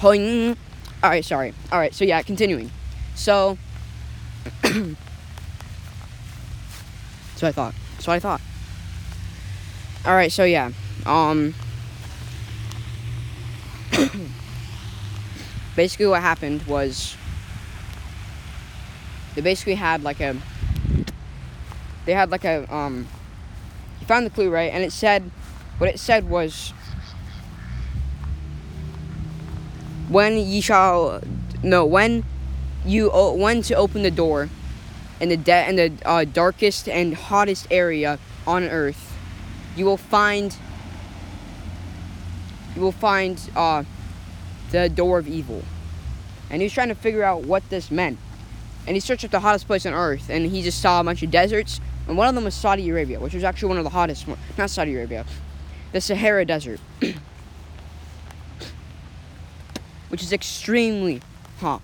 [0.02, 0.56] All
[1.04, 1.54] right, sorry.
[1.72, 2.72] All right, so yeah, continuing.
[3.14, 3.60] So,
[4.64, 4.96] so
[7.44, 7.76] I thought.
[8.00, 8.42] So I thought.
[10.04, 10.72] All right, so yeah.
[11.06, 11.54] Um.
[15.76, 17.16] basically, what happened was
[19.36, 20.36] they basically had like a
[22.06, 23.08] they had like a um
[24.00, 24.72] he found the clue right?
[24.74, 25.30] And it said
[25.78, 26.74] what it said was
[30.10, 31.22] when ye shall
[31.64, 32.24] no when
[32.86, 34.50] you when to open the door
[35.20, 39.16] in the de- in the uh, darkest and hottest area on earth
[39.76, 40.56] you will find
[42.76, 43.84] you will find uh,
[44.72, 45.64] the door of evil.
[46.50, 48.18] And he was trying to figure out what this meant.
[48.88, 51.22] And he searched up the hottest place on earth and he just saw a bunch
[51.22, 53.90] of deserts and one of them was Saudi Arabia, which was actually one of the
[53.90, 54.28] hottest.
[54.58, 55.26] Not Saudi Arabia,
[55.92, 56.80] the Sahara Desert,
[60.10, 61.22] which is extremely
[61.60, 61.82] hot.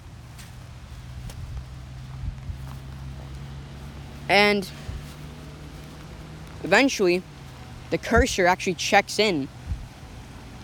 [4.29, 4.69] And
[6.63, 7.23] eventually,
[7.89, 9.47] the cursor actually checks in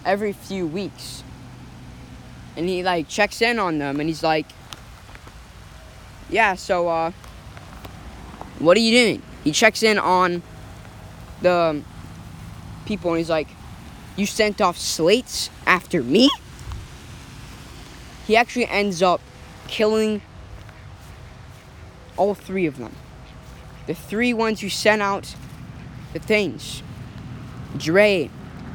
[0.05, 1.23] every few weeks.
[2.55, 4.45] And he like checks in on them and he's like,
[6.29, 7.11] Yeah, so uh
[8.59, 9.21] what are you doing?
[9.43, 10.41] He checks in on
[11.41, 11.81] the
[12.85, 13.47] people and he's like,
[14.15, 16.29] You sent off slates after me?
[18.25, 19.21] He actually ends up
[19.67, 20.21] killing
[22.15, 22.95] all three of them.
[23.87, 25.35] The three ones who sent out
[26.13, 26.81] the things.
[27.75, 28.29] Dre,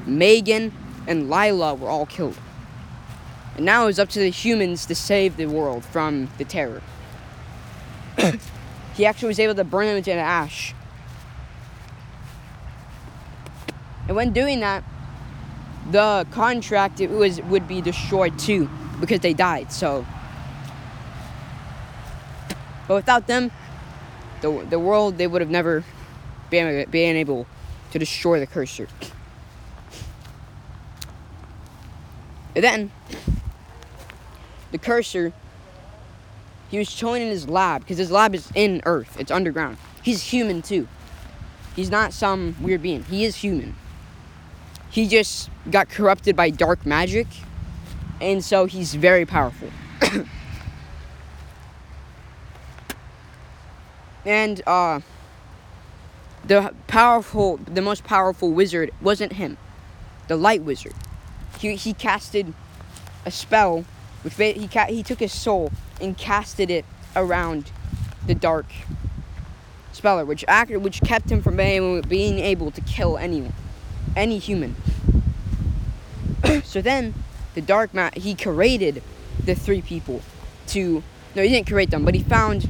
[0.07, 0.75] Megan,
[1.07, 2.37] and Lila were all killed.
[3.57, 6.83] And now it's up to the humans to save the world from the terror.
[8.99, 10.75] he actually was able to burn them into ash.
[14.09, 14.83] And when doing that,
[15.93, 18.69] the contract it was would be destroyed too
[19.01, 19.71] because they died.
[19.71, 20.05] So,
[22.89, 23.53] but without them,
[24.41, 25.85] the the world they would have never
[26.51, 27.47] been been able
[27.93, 28.89] to destroy the cursor.
[32.57, 32.91] And then
[34.73, 35.33] the cursor
[36.69, 39.17] he was chilling in his lab because his lab is in Earth.
[39.19, 39.79] It's underground.
[40.03, 40.87] He's human too.
[41.75, 43.05] He's not some weird being.
[43.05, 43.75] He is human.
[44.91, 47.27] He just got corrupted by dark magic,
[48.21, 49.71] and so he's very powerful.
[54.27, 55.01] and uh,
[56.45, 59.57] the powerful, the most powerful wizard wasn't him,
[60.27, 60.95] the light wizard.
[61.59, 62.53] He he casted
[63.25, 63.85] a spell,
[64.23, 65.71] which he he took his soul
[66.01, 66.85] and casted it
[67.17, 67.71] around
[68.27, 68.67] the dark
[69.93, 73.53] speller, which acted, which kept him from being, able to kill anyone.
[74.17, 74.77] any human.
[76.65, 77.15] so then,
[77.55, 79.03] the Dark Mat he created
[79.45, 80.23] the three people
[80.69, 81.03] to.
[81.35, 82.63] No, he didn't create them, but he found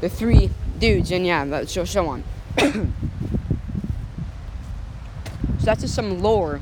[0.00, 2.24] the three dudes, and yeah, so so on.
[2.58, 2.86] so
[5.60, 6.60] that's just some lore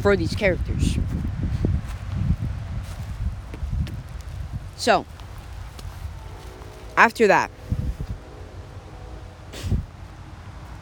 [0.00, 0.98] for these characters.
[4.84, 5.06] So,
[6.94, 7.50] after that,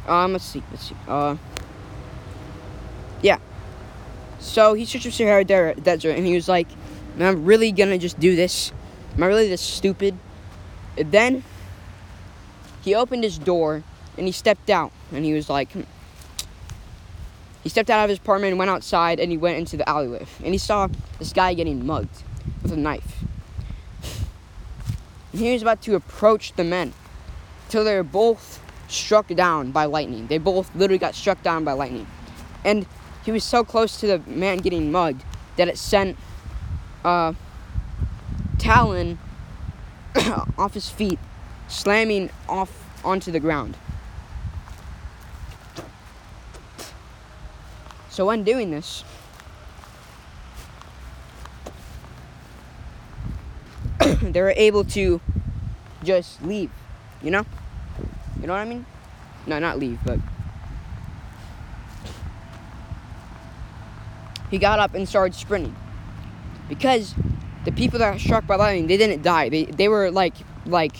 [0.09, 1.36] um, let's see, let's see, uh,
[3.22, 3.38] yeah.
[4.40, 6.66] So he searched the Sahara Desert, and he was like,
[7.16, 8.72] "Am I really gonna just do this?
[9.16, 10.18] Am I really this stupid?"
[10.98, 11.44] And then
[12.82, 13.84] he opened his door
[14.18, 15.82] and he stepped out, and he was like, hmm.
[17.62, 20.26] he stepped out of his apartment and went outside, and he went into the alleyway,
[20.42, 20.88] and he saw
[21.20, 22.24] this guy getting mugged
[22.64, 23.22] with a knife.
[25.33, 26.93] And he was about to approach the men
[27.68, 30.26] till they were both struck down by lightning.
[30.26, 32.07] They both literally got struck down by lightning.
[32.64, 32.87] And
[33.24, 35.24] he was so close to the man getting mugged
[35.57, 36.18] that it sent
[37.05, 37.33] uh,
[38.59, 39.18] Talon
[40.59, 41.18] off his feet,
[41.68, 42.70] slamming off
[43.05, 43.76] onto the ground.
[48.11, 49.05] So when doing this,
[54.22, 55.20] they were able to
[56.03, 56.70] just leave,
[57.22, 57.44] you know?
[58.40, 58.84] You know what I mean?
[59.46, 60.18] No, not leave, but
[64.50, 65.76] he got up and started sprinting.
[66.68, 67.14] Because
[67.64, 69.48] the people that got struck by lightning, they didn't die.
[69.48, 70.34] They they were like
[70.66, 70.96] like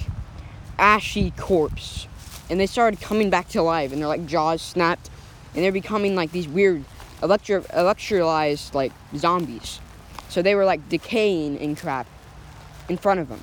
[0.79, 2.07] ashy corpse.
[2.51, 5.09] And they started coming back to life and their like jaws snapped
[5.55, 6.85] and they're becoming like these weird
[7.23, 9.81] electro electrolyzed like zombies.
[10.29, 12.07] So they were like decaying and crap
[12.89, 13.43] in front of them.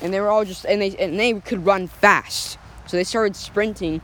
[0.00, 2.58] And they were all just and they and they could run fast.
[2.86, 4.00] So they started sprinting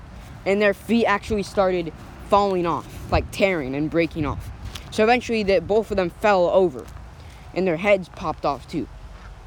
[0.46, 1.92] and their feet actually started
[2.28, 4.50] falling off, like tearing and breaking off.
[4.90, 6.86] So eventually, that both of them fell over,
[7.54, 8.86] and their heads popped off too.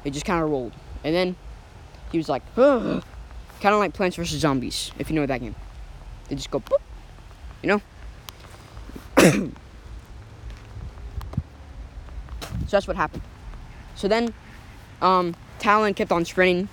[0.04, 1.36] They just kind of rolled, and then
[2.12, 3.02] he was like, kind
[3.62, 5.54] of like Plants vs Zombies, if you know that game.
[6.28, 6.78] They just go, boop,
[7.62, 7.80] you know.
[9.18, 9.50] so
[12.70, 13.22] that's what happened.
[13.94, 14.34] So then,
[15.02, 16.68] um, Talon kept on sprinting.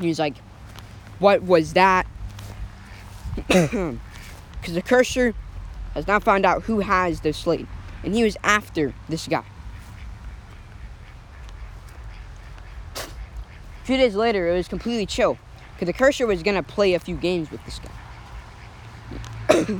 [0.00, 0.34] He was like,
[1.18, 2.06] "What was that?"
[4.60, 5.34] Because the cursor
[5.94, 7.66] has now found out who has the slate
[8.02, 9.44] and he was after this guy.
[12.94, 15.38] A few days later, it was completely chill
[15.74, 17.90] because the cursor was gonna play a few games with this guy.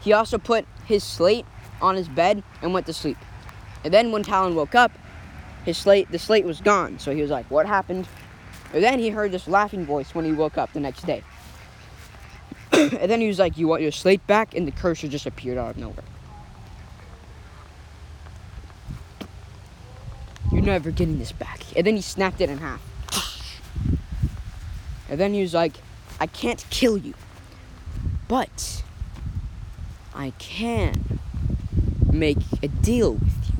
[0.00, 1.46] he also put his slate
[1.80, 3.18] on his bed and went to sleep.
[3.84, 4.92] And then when Talon woke up,
[5.64, 6.98] his slate the slate was gone.
[6.98, 8.06] So he was like, "What happened?"
[8.72, 11.22] And then he heard this laughing voice when he woke up the next day.
[12.72, 14.54] and then he was like, You want your slate back?
[14.54, 16.04] And the cursor just appeared out of nowhere.
[20.50, 21.60] You're never getting this back.
[21.76, 22.80] And then he snapped it in half.
[25.08, 25.74] And then he was like,
[26.20, 27.12] I can't kill you.
[28.28, 28.82] But
[30.14, 31.18] I can
[32.10, 33.52] make a deal with you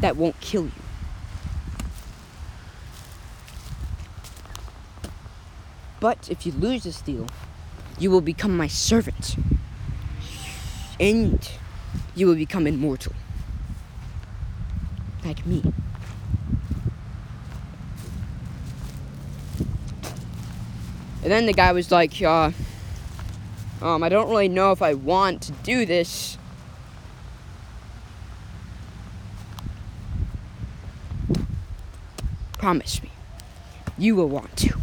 [0.00, 0.72] that won't kill you.
[6.00, 7.26] But if you lose this deal,
[7.98, 9.36] you will become my servant.
[10.98, 11.50] And
[12.14, 13.12] you will become immortal.
[15.24, 15.62] Like me.
[21.22, 22.50] And then the guy was like, uh,
[23.82, 26.38] um, I don't really know if I want to do this.
[32.60, 33.10] Promise me,
[33.96, 34.78] you will want to.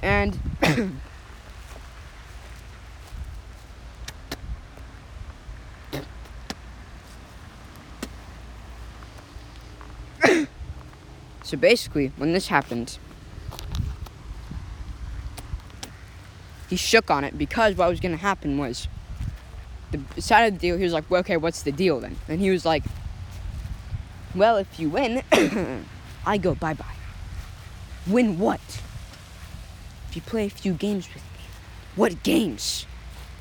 [0.00, 0.38] And
[11.42, 12.96] so basically, when this happened,
[16.70, 18.88] he shook on it because what was going to happen was
[19.90, 22.16] the side of the deal, he was like, well, okay, what's the deal then?
[22.26, 22.84] And he was like,
[24.34, 25.22] well, if you win,
[26.24, 26.96] I go bye bye.
[28.06, 28.60] Win what?
[30.12, 31.44] if you play a few games with me.
[31.96, 32.84] What games?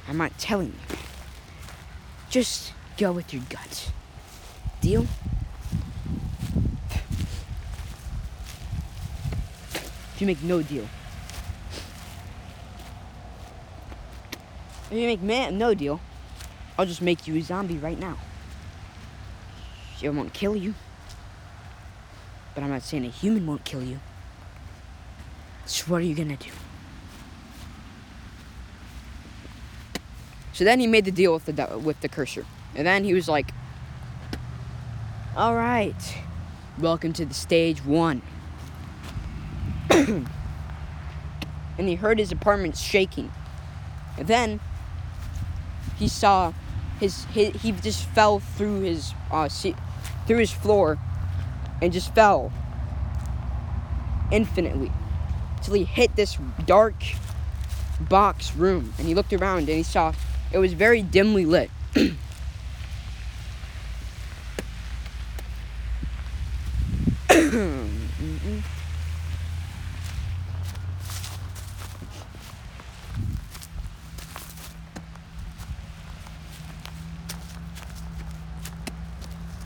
[0.07, 0.97] I'm not telling you.
[2.29, 3.91] Just go with your gut.
[4.79, 5.05] Deal?
[10.15, 10.87] If you make no deal.
[14.89, 15.99] If you make man no deal,
[16.79, 18.17] I'll just make you a zombie right now.
[20.01, 20.73] It won't kill you.
[22.53, 23.99] But I'm not saying a human won't kill you.
[25.65, 26.51] So what are you gonna do?
[30.53, 32.45] So then he made the deal with the with the cursor,
[32.75, 33.51] and then he was like,
[35.35, 35.95] "All right,
[36.77, 38.21] welcome to the stage one."
[39.89, 40.27] and
[41.77, 43.31] he heard his apartment shaking,
[44.17, 44.59] and then
[45.97, 46.53] he saw
[46.99, 49.47] his, his he just fell through his uh,
[50.27, 50.99] through his floor,
[51.81, 52.51] and just fell
[54.31, 54.91] infinitely
[55.61, 56.95] till he hit this dark
[57.99, 60.13] box room and he looked around and he saw
[60.51, 61.69] it was very dimly lit.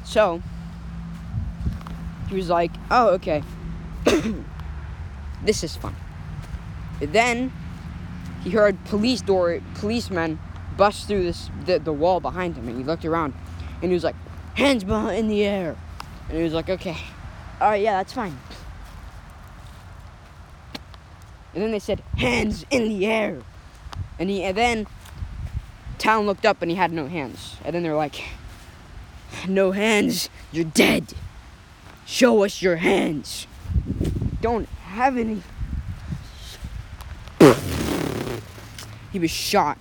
[0.06, 0.42] so
[2.30, 3.44] he was like, "Oh, okay."
[5.44, 5.96] This is fun.
[7.00, 7.52] Then
[8.44, 10.40] he heard police door policemen
[10.76, 13.34] bust through this the, the wall behind him and he looked around
[13.82, 14.16] and he was like,
[14.56, 15.76] hands in the air.
[16.30, 16.98] And he was like, okay.
[17.62, 18.38] Alright, yeah, that's fine.
[21.54, 23.42] And then they said, hands in the air.
[24.20, 24.88] And he and then
[25.98, 27.58] Talon looked up and he had no hands.
[27.64, 28.24] And then they're like,
[29.48, 31.14] No hands, you're dead.
[32.06, 33.48] Show us your hands.
[34.42, 35.42] Don't have any.
[39.12, 39.78] he was shot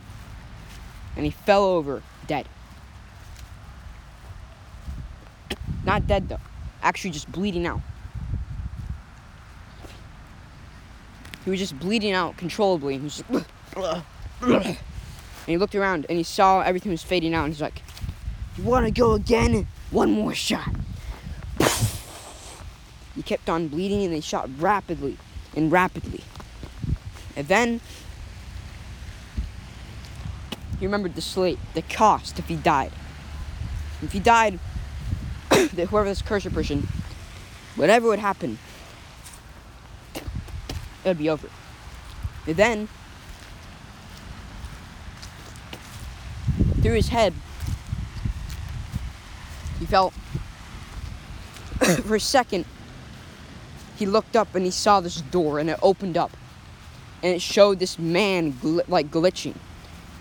[1.17, 2.49] and he fell over dead.
[5.85, 6.41] Not dead though,
[6.83, 7.81] actually just bleeding out.
[11.45, 12.97] He was just bleeding out controllably.
[12.97, 13.47] He was just,
[13.77, 14.77] and
[15.47, 17.83] he looked around and he saw everything was fading out and he's like,
[18.57, 19.67] You wanna go again?
[19.91, 20.71] One more shot.
[23.15, 25.17] He kept on bleeding and they shot rapidly
[25.55, 26.23] and rapidly.
[27.37, 27.81] And then
[30.79, 32.93] he remembered the slate, the cost if he died.
[34.03, 34.59] If he died,
[35.49, 36.89] that whoever this cursor person,
[37.77, 38.59] whatever would happen,
[40.15, 40.23] it
[41.05, 41.49] would be over.
[42.47, 42.89] And then,
[46.83, 47.33] through his head,
[49.79, 50.13] he felt
[52.05, 52.65] for a second
[53.97, 56.37] he looked up and he saw this door and it opened up.
[57.23, 59.57] And it showed this man gl- like glitching.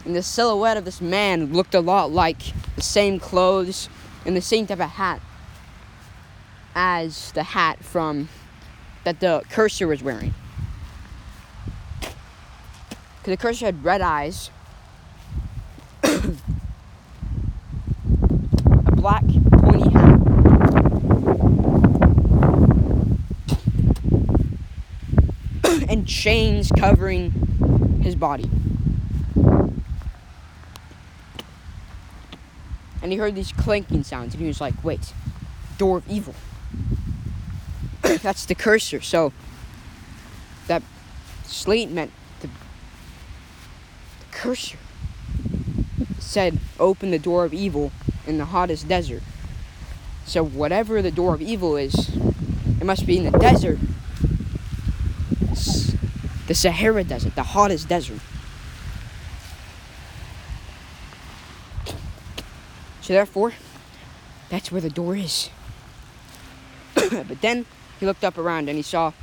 [0.05, 2.39] And the silhouette of this man looked a lot like
[2.75, 3.89] the same clothes
[4.25, 5.21] and the same type of hat
[6.75, 8.29] as the hat from
[9.03, 10.33] that the cursor was wearing.
[11.99, 14.49] Because the cursor had red eyes
[18.85, 20.23] a black pointy hat
[26.05, 27.31] chains covering
[28.01, 28.49] his body.
[33.01, 35.13] And he heard these clanking sounds, and he was like, wait,
[35.77, 36.35] door of evil.
[38.01, 39.01] That's the cursor.
[39.01, 39.33] So
[40.67, 40.81] that
[41.43, 42.53] slate meant the, the
[44.31, 44.77] cursor
[46.19, 47.91] said, open the door of evil
[48.25, 49.21] in the hottest desert.
[50.25, 52.15] So whatever the door of evil is,
[52.79, 53.77] it must be in the desert
[56.53, 58.19] the Sahara Desert, the hottest desert.
[63.01, 63.53] So therefore,
[64.49, 65.49] that's where the door is.
[66.93, 67.65] but then
[67.99, 69.13] he looked up around and he saw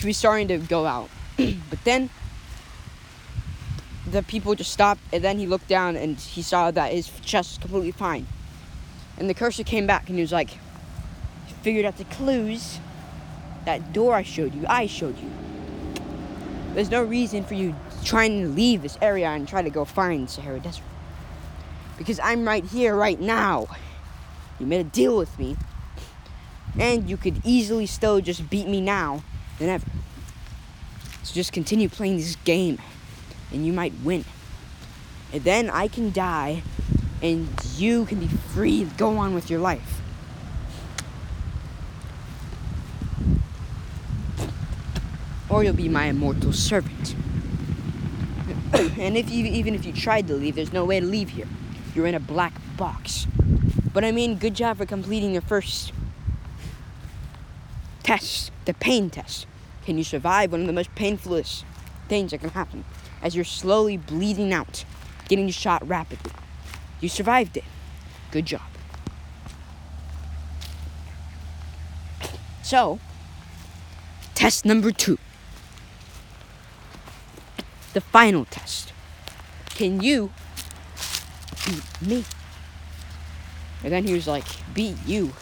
[0.00, 1.08] he was starting to go out.
[1.38, 2.10] but then
[4.06, 7.52] the people just stopped and then he looked down and he saw that his chest
[7.52, 8.26] was completely fine.
[9.16, 10.58] And the cursor came back and he was like,
[11.62, 12.80] figured out the clues
[13.64, 15.30] that door I showed you, I showed you.
[16.74, 20.30] There's no reason for you trying to leave this area and try to go find
[20.30, 20.84] Sahara Desert.
[21.98, 23.66] Because I'm right here, right now.
[24.58, 25.56] You made a deal with me.
[26.78, 29.22] And you could easily still just beat me now
[29.58, 29.86] than ever.
[31.24, 32.78] So just continue playing this game.
[33.52, 34.24] And you might win.
[35.32, 36.62] And then I can die.
[37.20, 39.99] And you can be free go on with your life.
[45.50, 47.14] Or you'll be my immortal servant.
[48.72, 51.48] and if you even if you tried to leave, there's no way to leave here.
[51.94, 53.26] You're in a black box.
[53.92, 55.92] But I mean, good job for completing your first
[58.02, 59.46] test, the pain test.
[59.84, 61.64] Can you survive one of the most painfulest
[62.08, 62.84] things that can happen
[63.22, 64.84] as you're slowly bleeding out,
[65.28, 66.32] getting shot rapidly?
[67.00, 67.64] You survived it.
[68.30, 68.62] Good job.
[72.62, 73.00] So,
[74.40, 75.18] Test number two.
[77.92, 78.92] The final test.
[79.70, 80.30] Can you
[81.66, 82.24] beat me?
[83.82, 85.32] And then he was like, Beat you?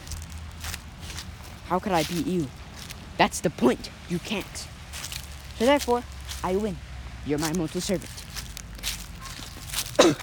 [1.66, 2.49] How could I beat you?
[3.18, 3.90] That's the point.
[4.09, 4.66] You can't.
[5.59, 6.05] So therefore,
[6.42, 6.78] I win.
[7.26, 8.11] You're my mortal servant.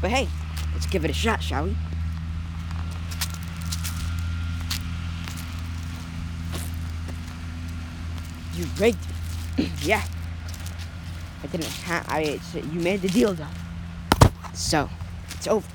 [0.00, 0.28] but hey,
[0.72, 1.76] let's give it a shot, shall we?
[8.58, 8.98] You rigged
[9.56, 9.70] me.
[9.82, 10.02] yeah.
[11.44, 12.04] I didn't have.
[12.08, 12.40] I.
[12.54, 13.46] You made the deal, though.
[14.52, 14.90] So,
[15.30, 15.68] it's over.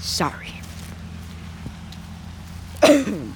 [0.00, 0.54] Sorry.
[2.82, 3.34] and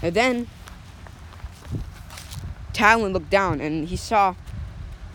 [0.00, 0.46] then
[2.72, 4.36] Talon looked down and he saw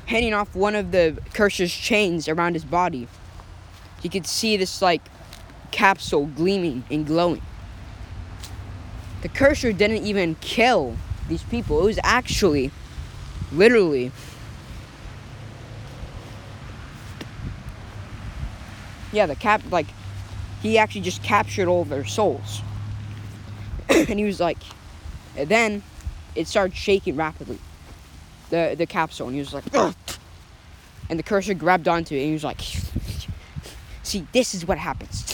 [0.07, 3.07] hanging off one of the cursor's chains around his body.
[4.01, 5.01] He could see this like
[5.71, 7.41] capsule gleaming and glowing.
[9.21, 10.97] The cursor didn't even kill
[11.27, 11.79] these people.
[11.81, 12.71] It was actually
[13.51, 14.11] literally
[19.11, 19.87] yeah, the cap like
[20.61, 22.61] he actually just captured all their souls.
[23.89, 24.57] and he was like
[25.35, 25.83] and then
[26.35, 27.59] it started shaking rapidly.
[28.49, 29.95] The the capsule and he was like Ugh!
[31.09, 32.61] and the cursor grabbed onto it and he was like
[34.03, 35.30] See, this is what happens.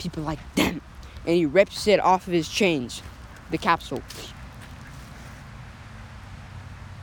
[0.00, 0.80] People like them.
[1.26, 3.02] And he rips it off of his chains.
[3.50, 4.02] The capsule.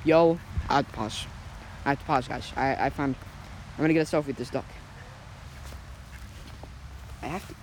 [0.04, 1.26] Yo, I have to pause.
[1.86, 2.52] I have to pause, guys.
[2.56, 3.16] I, I found.
[3.78, 4.66] I'm gonna get a selfie with this duck.
[7.22, 7.54] I have to.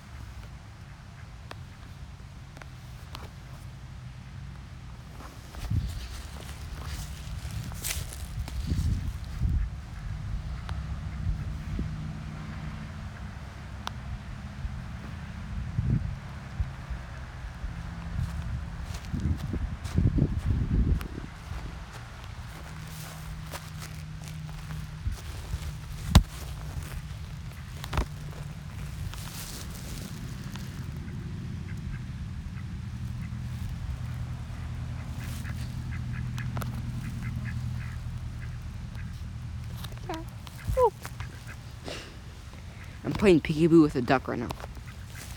[43.24, 44.50] Playing peekaboo with a duck right now.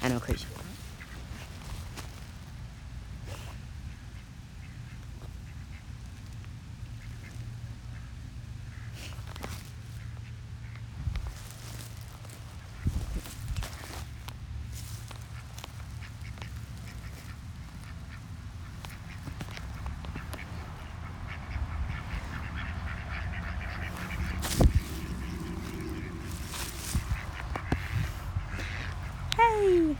[0.03, 0.45] I know, crazy.
[29.37, 29.95] Hey!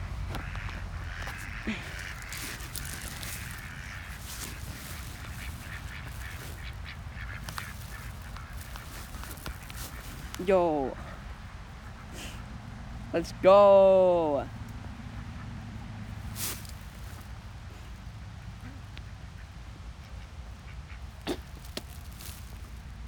[10.47, 10.95] Yo.
[13.11, 14.47] Let's go.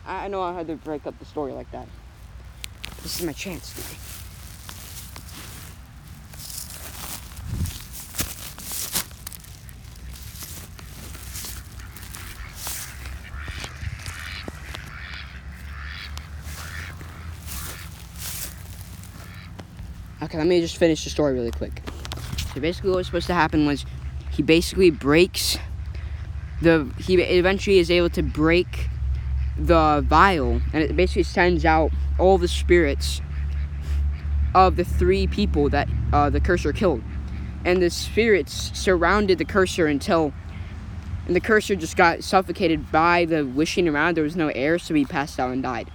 [0.05, 1.87] I know I had to break up the story like that.
[3.03, 4.18] This is my chance
[20.29, 21.81] Okay, let me just finish the story really quick.
[22.53, 23.83] So basically, what was supposed to happen was
[24.29, 25.57] he basically breaks
[26.61, 26.87] the.
[26.99, 28.89] He eventually is able to break
[29.57, 33.21] the vial, and it basically sends out all the spirits
[34.53, 37.01] of the three people that uh, the cursor killed.
[37.65, 40.31] And the spirits surrounded the cursor until.
[41.25, 44.15] And the cursor just got suffocated by the wishing around.
[44.15, 45.89] There was no air, so he passed out and died.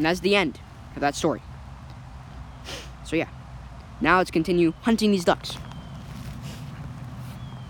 [0.00, 0.58] And that's the end
[0.94, 1.42] of that story.
[3.04, 3.28] So yeah.
[4.00, 5.58] Now let's continue hunting these ducks.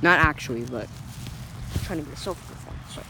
[0.01, 0.87] Not actually, but
[1.75, 2.95] I'm trying to be a self performance.
[2.95, 3.03] So.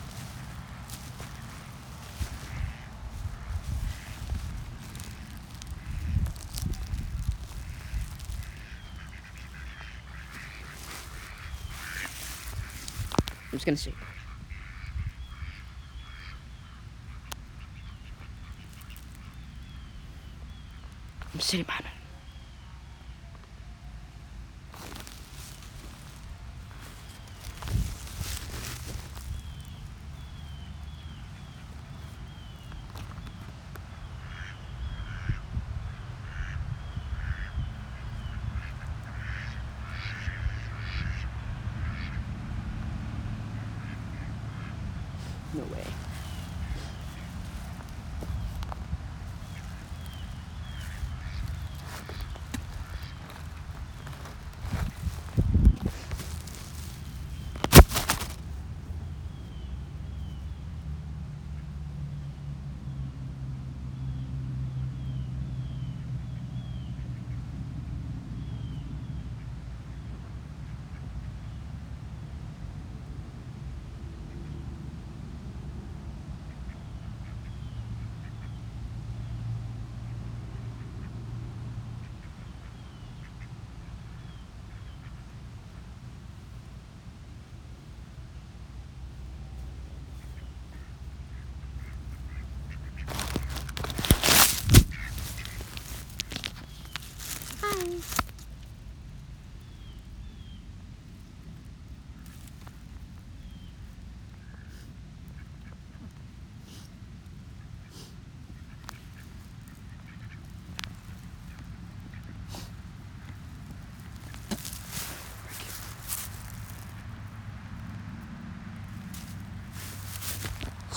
[13.12, 13.92] I'm just gonna see.
[21.50, 21.90] I'm sitting behind it.
[45.72, 45.84] way.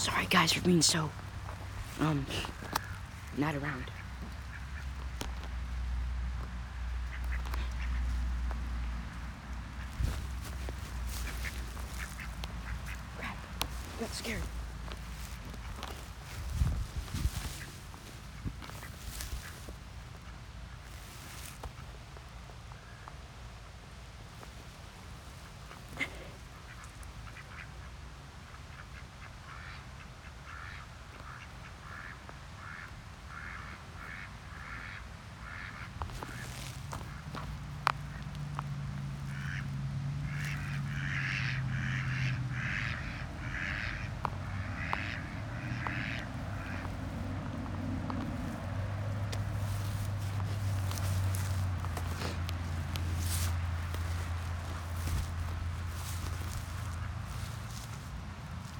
[0.04, 1.11] Sorry guys for being so
[1.99, 2.25] um
[3.38, 3.84] not around.
[13.19, 13.38] Crap.
[13.99, 14.41] Got scared.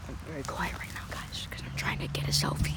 [0.06, 2.76] I'm very quiet right now, guys, because I'm trying to get a selfie.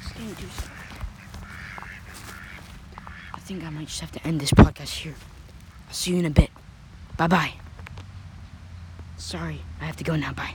[0.00, 0.70] It's getting too slow.
[3.34, 5.14] I think I might just have to end this podcast here.
[5.88, 6.50] I'll see you in a bit.
[7.16, 7.52] Bye bye.
[9.16, 10.32] Sorry, I have to go now.
[10.32, 10.54] Bye.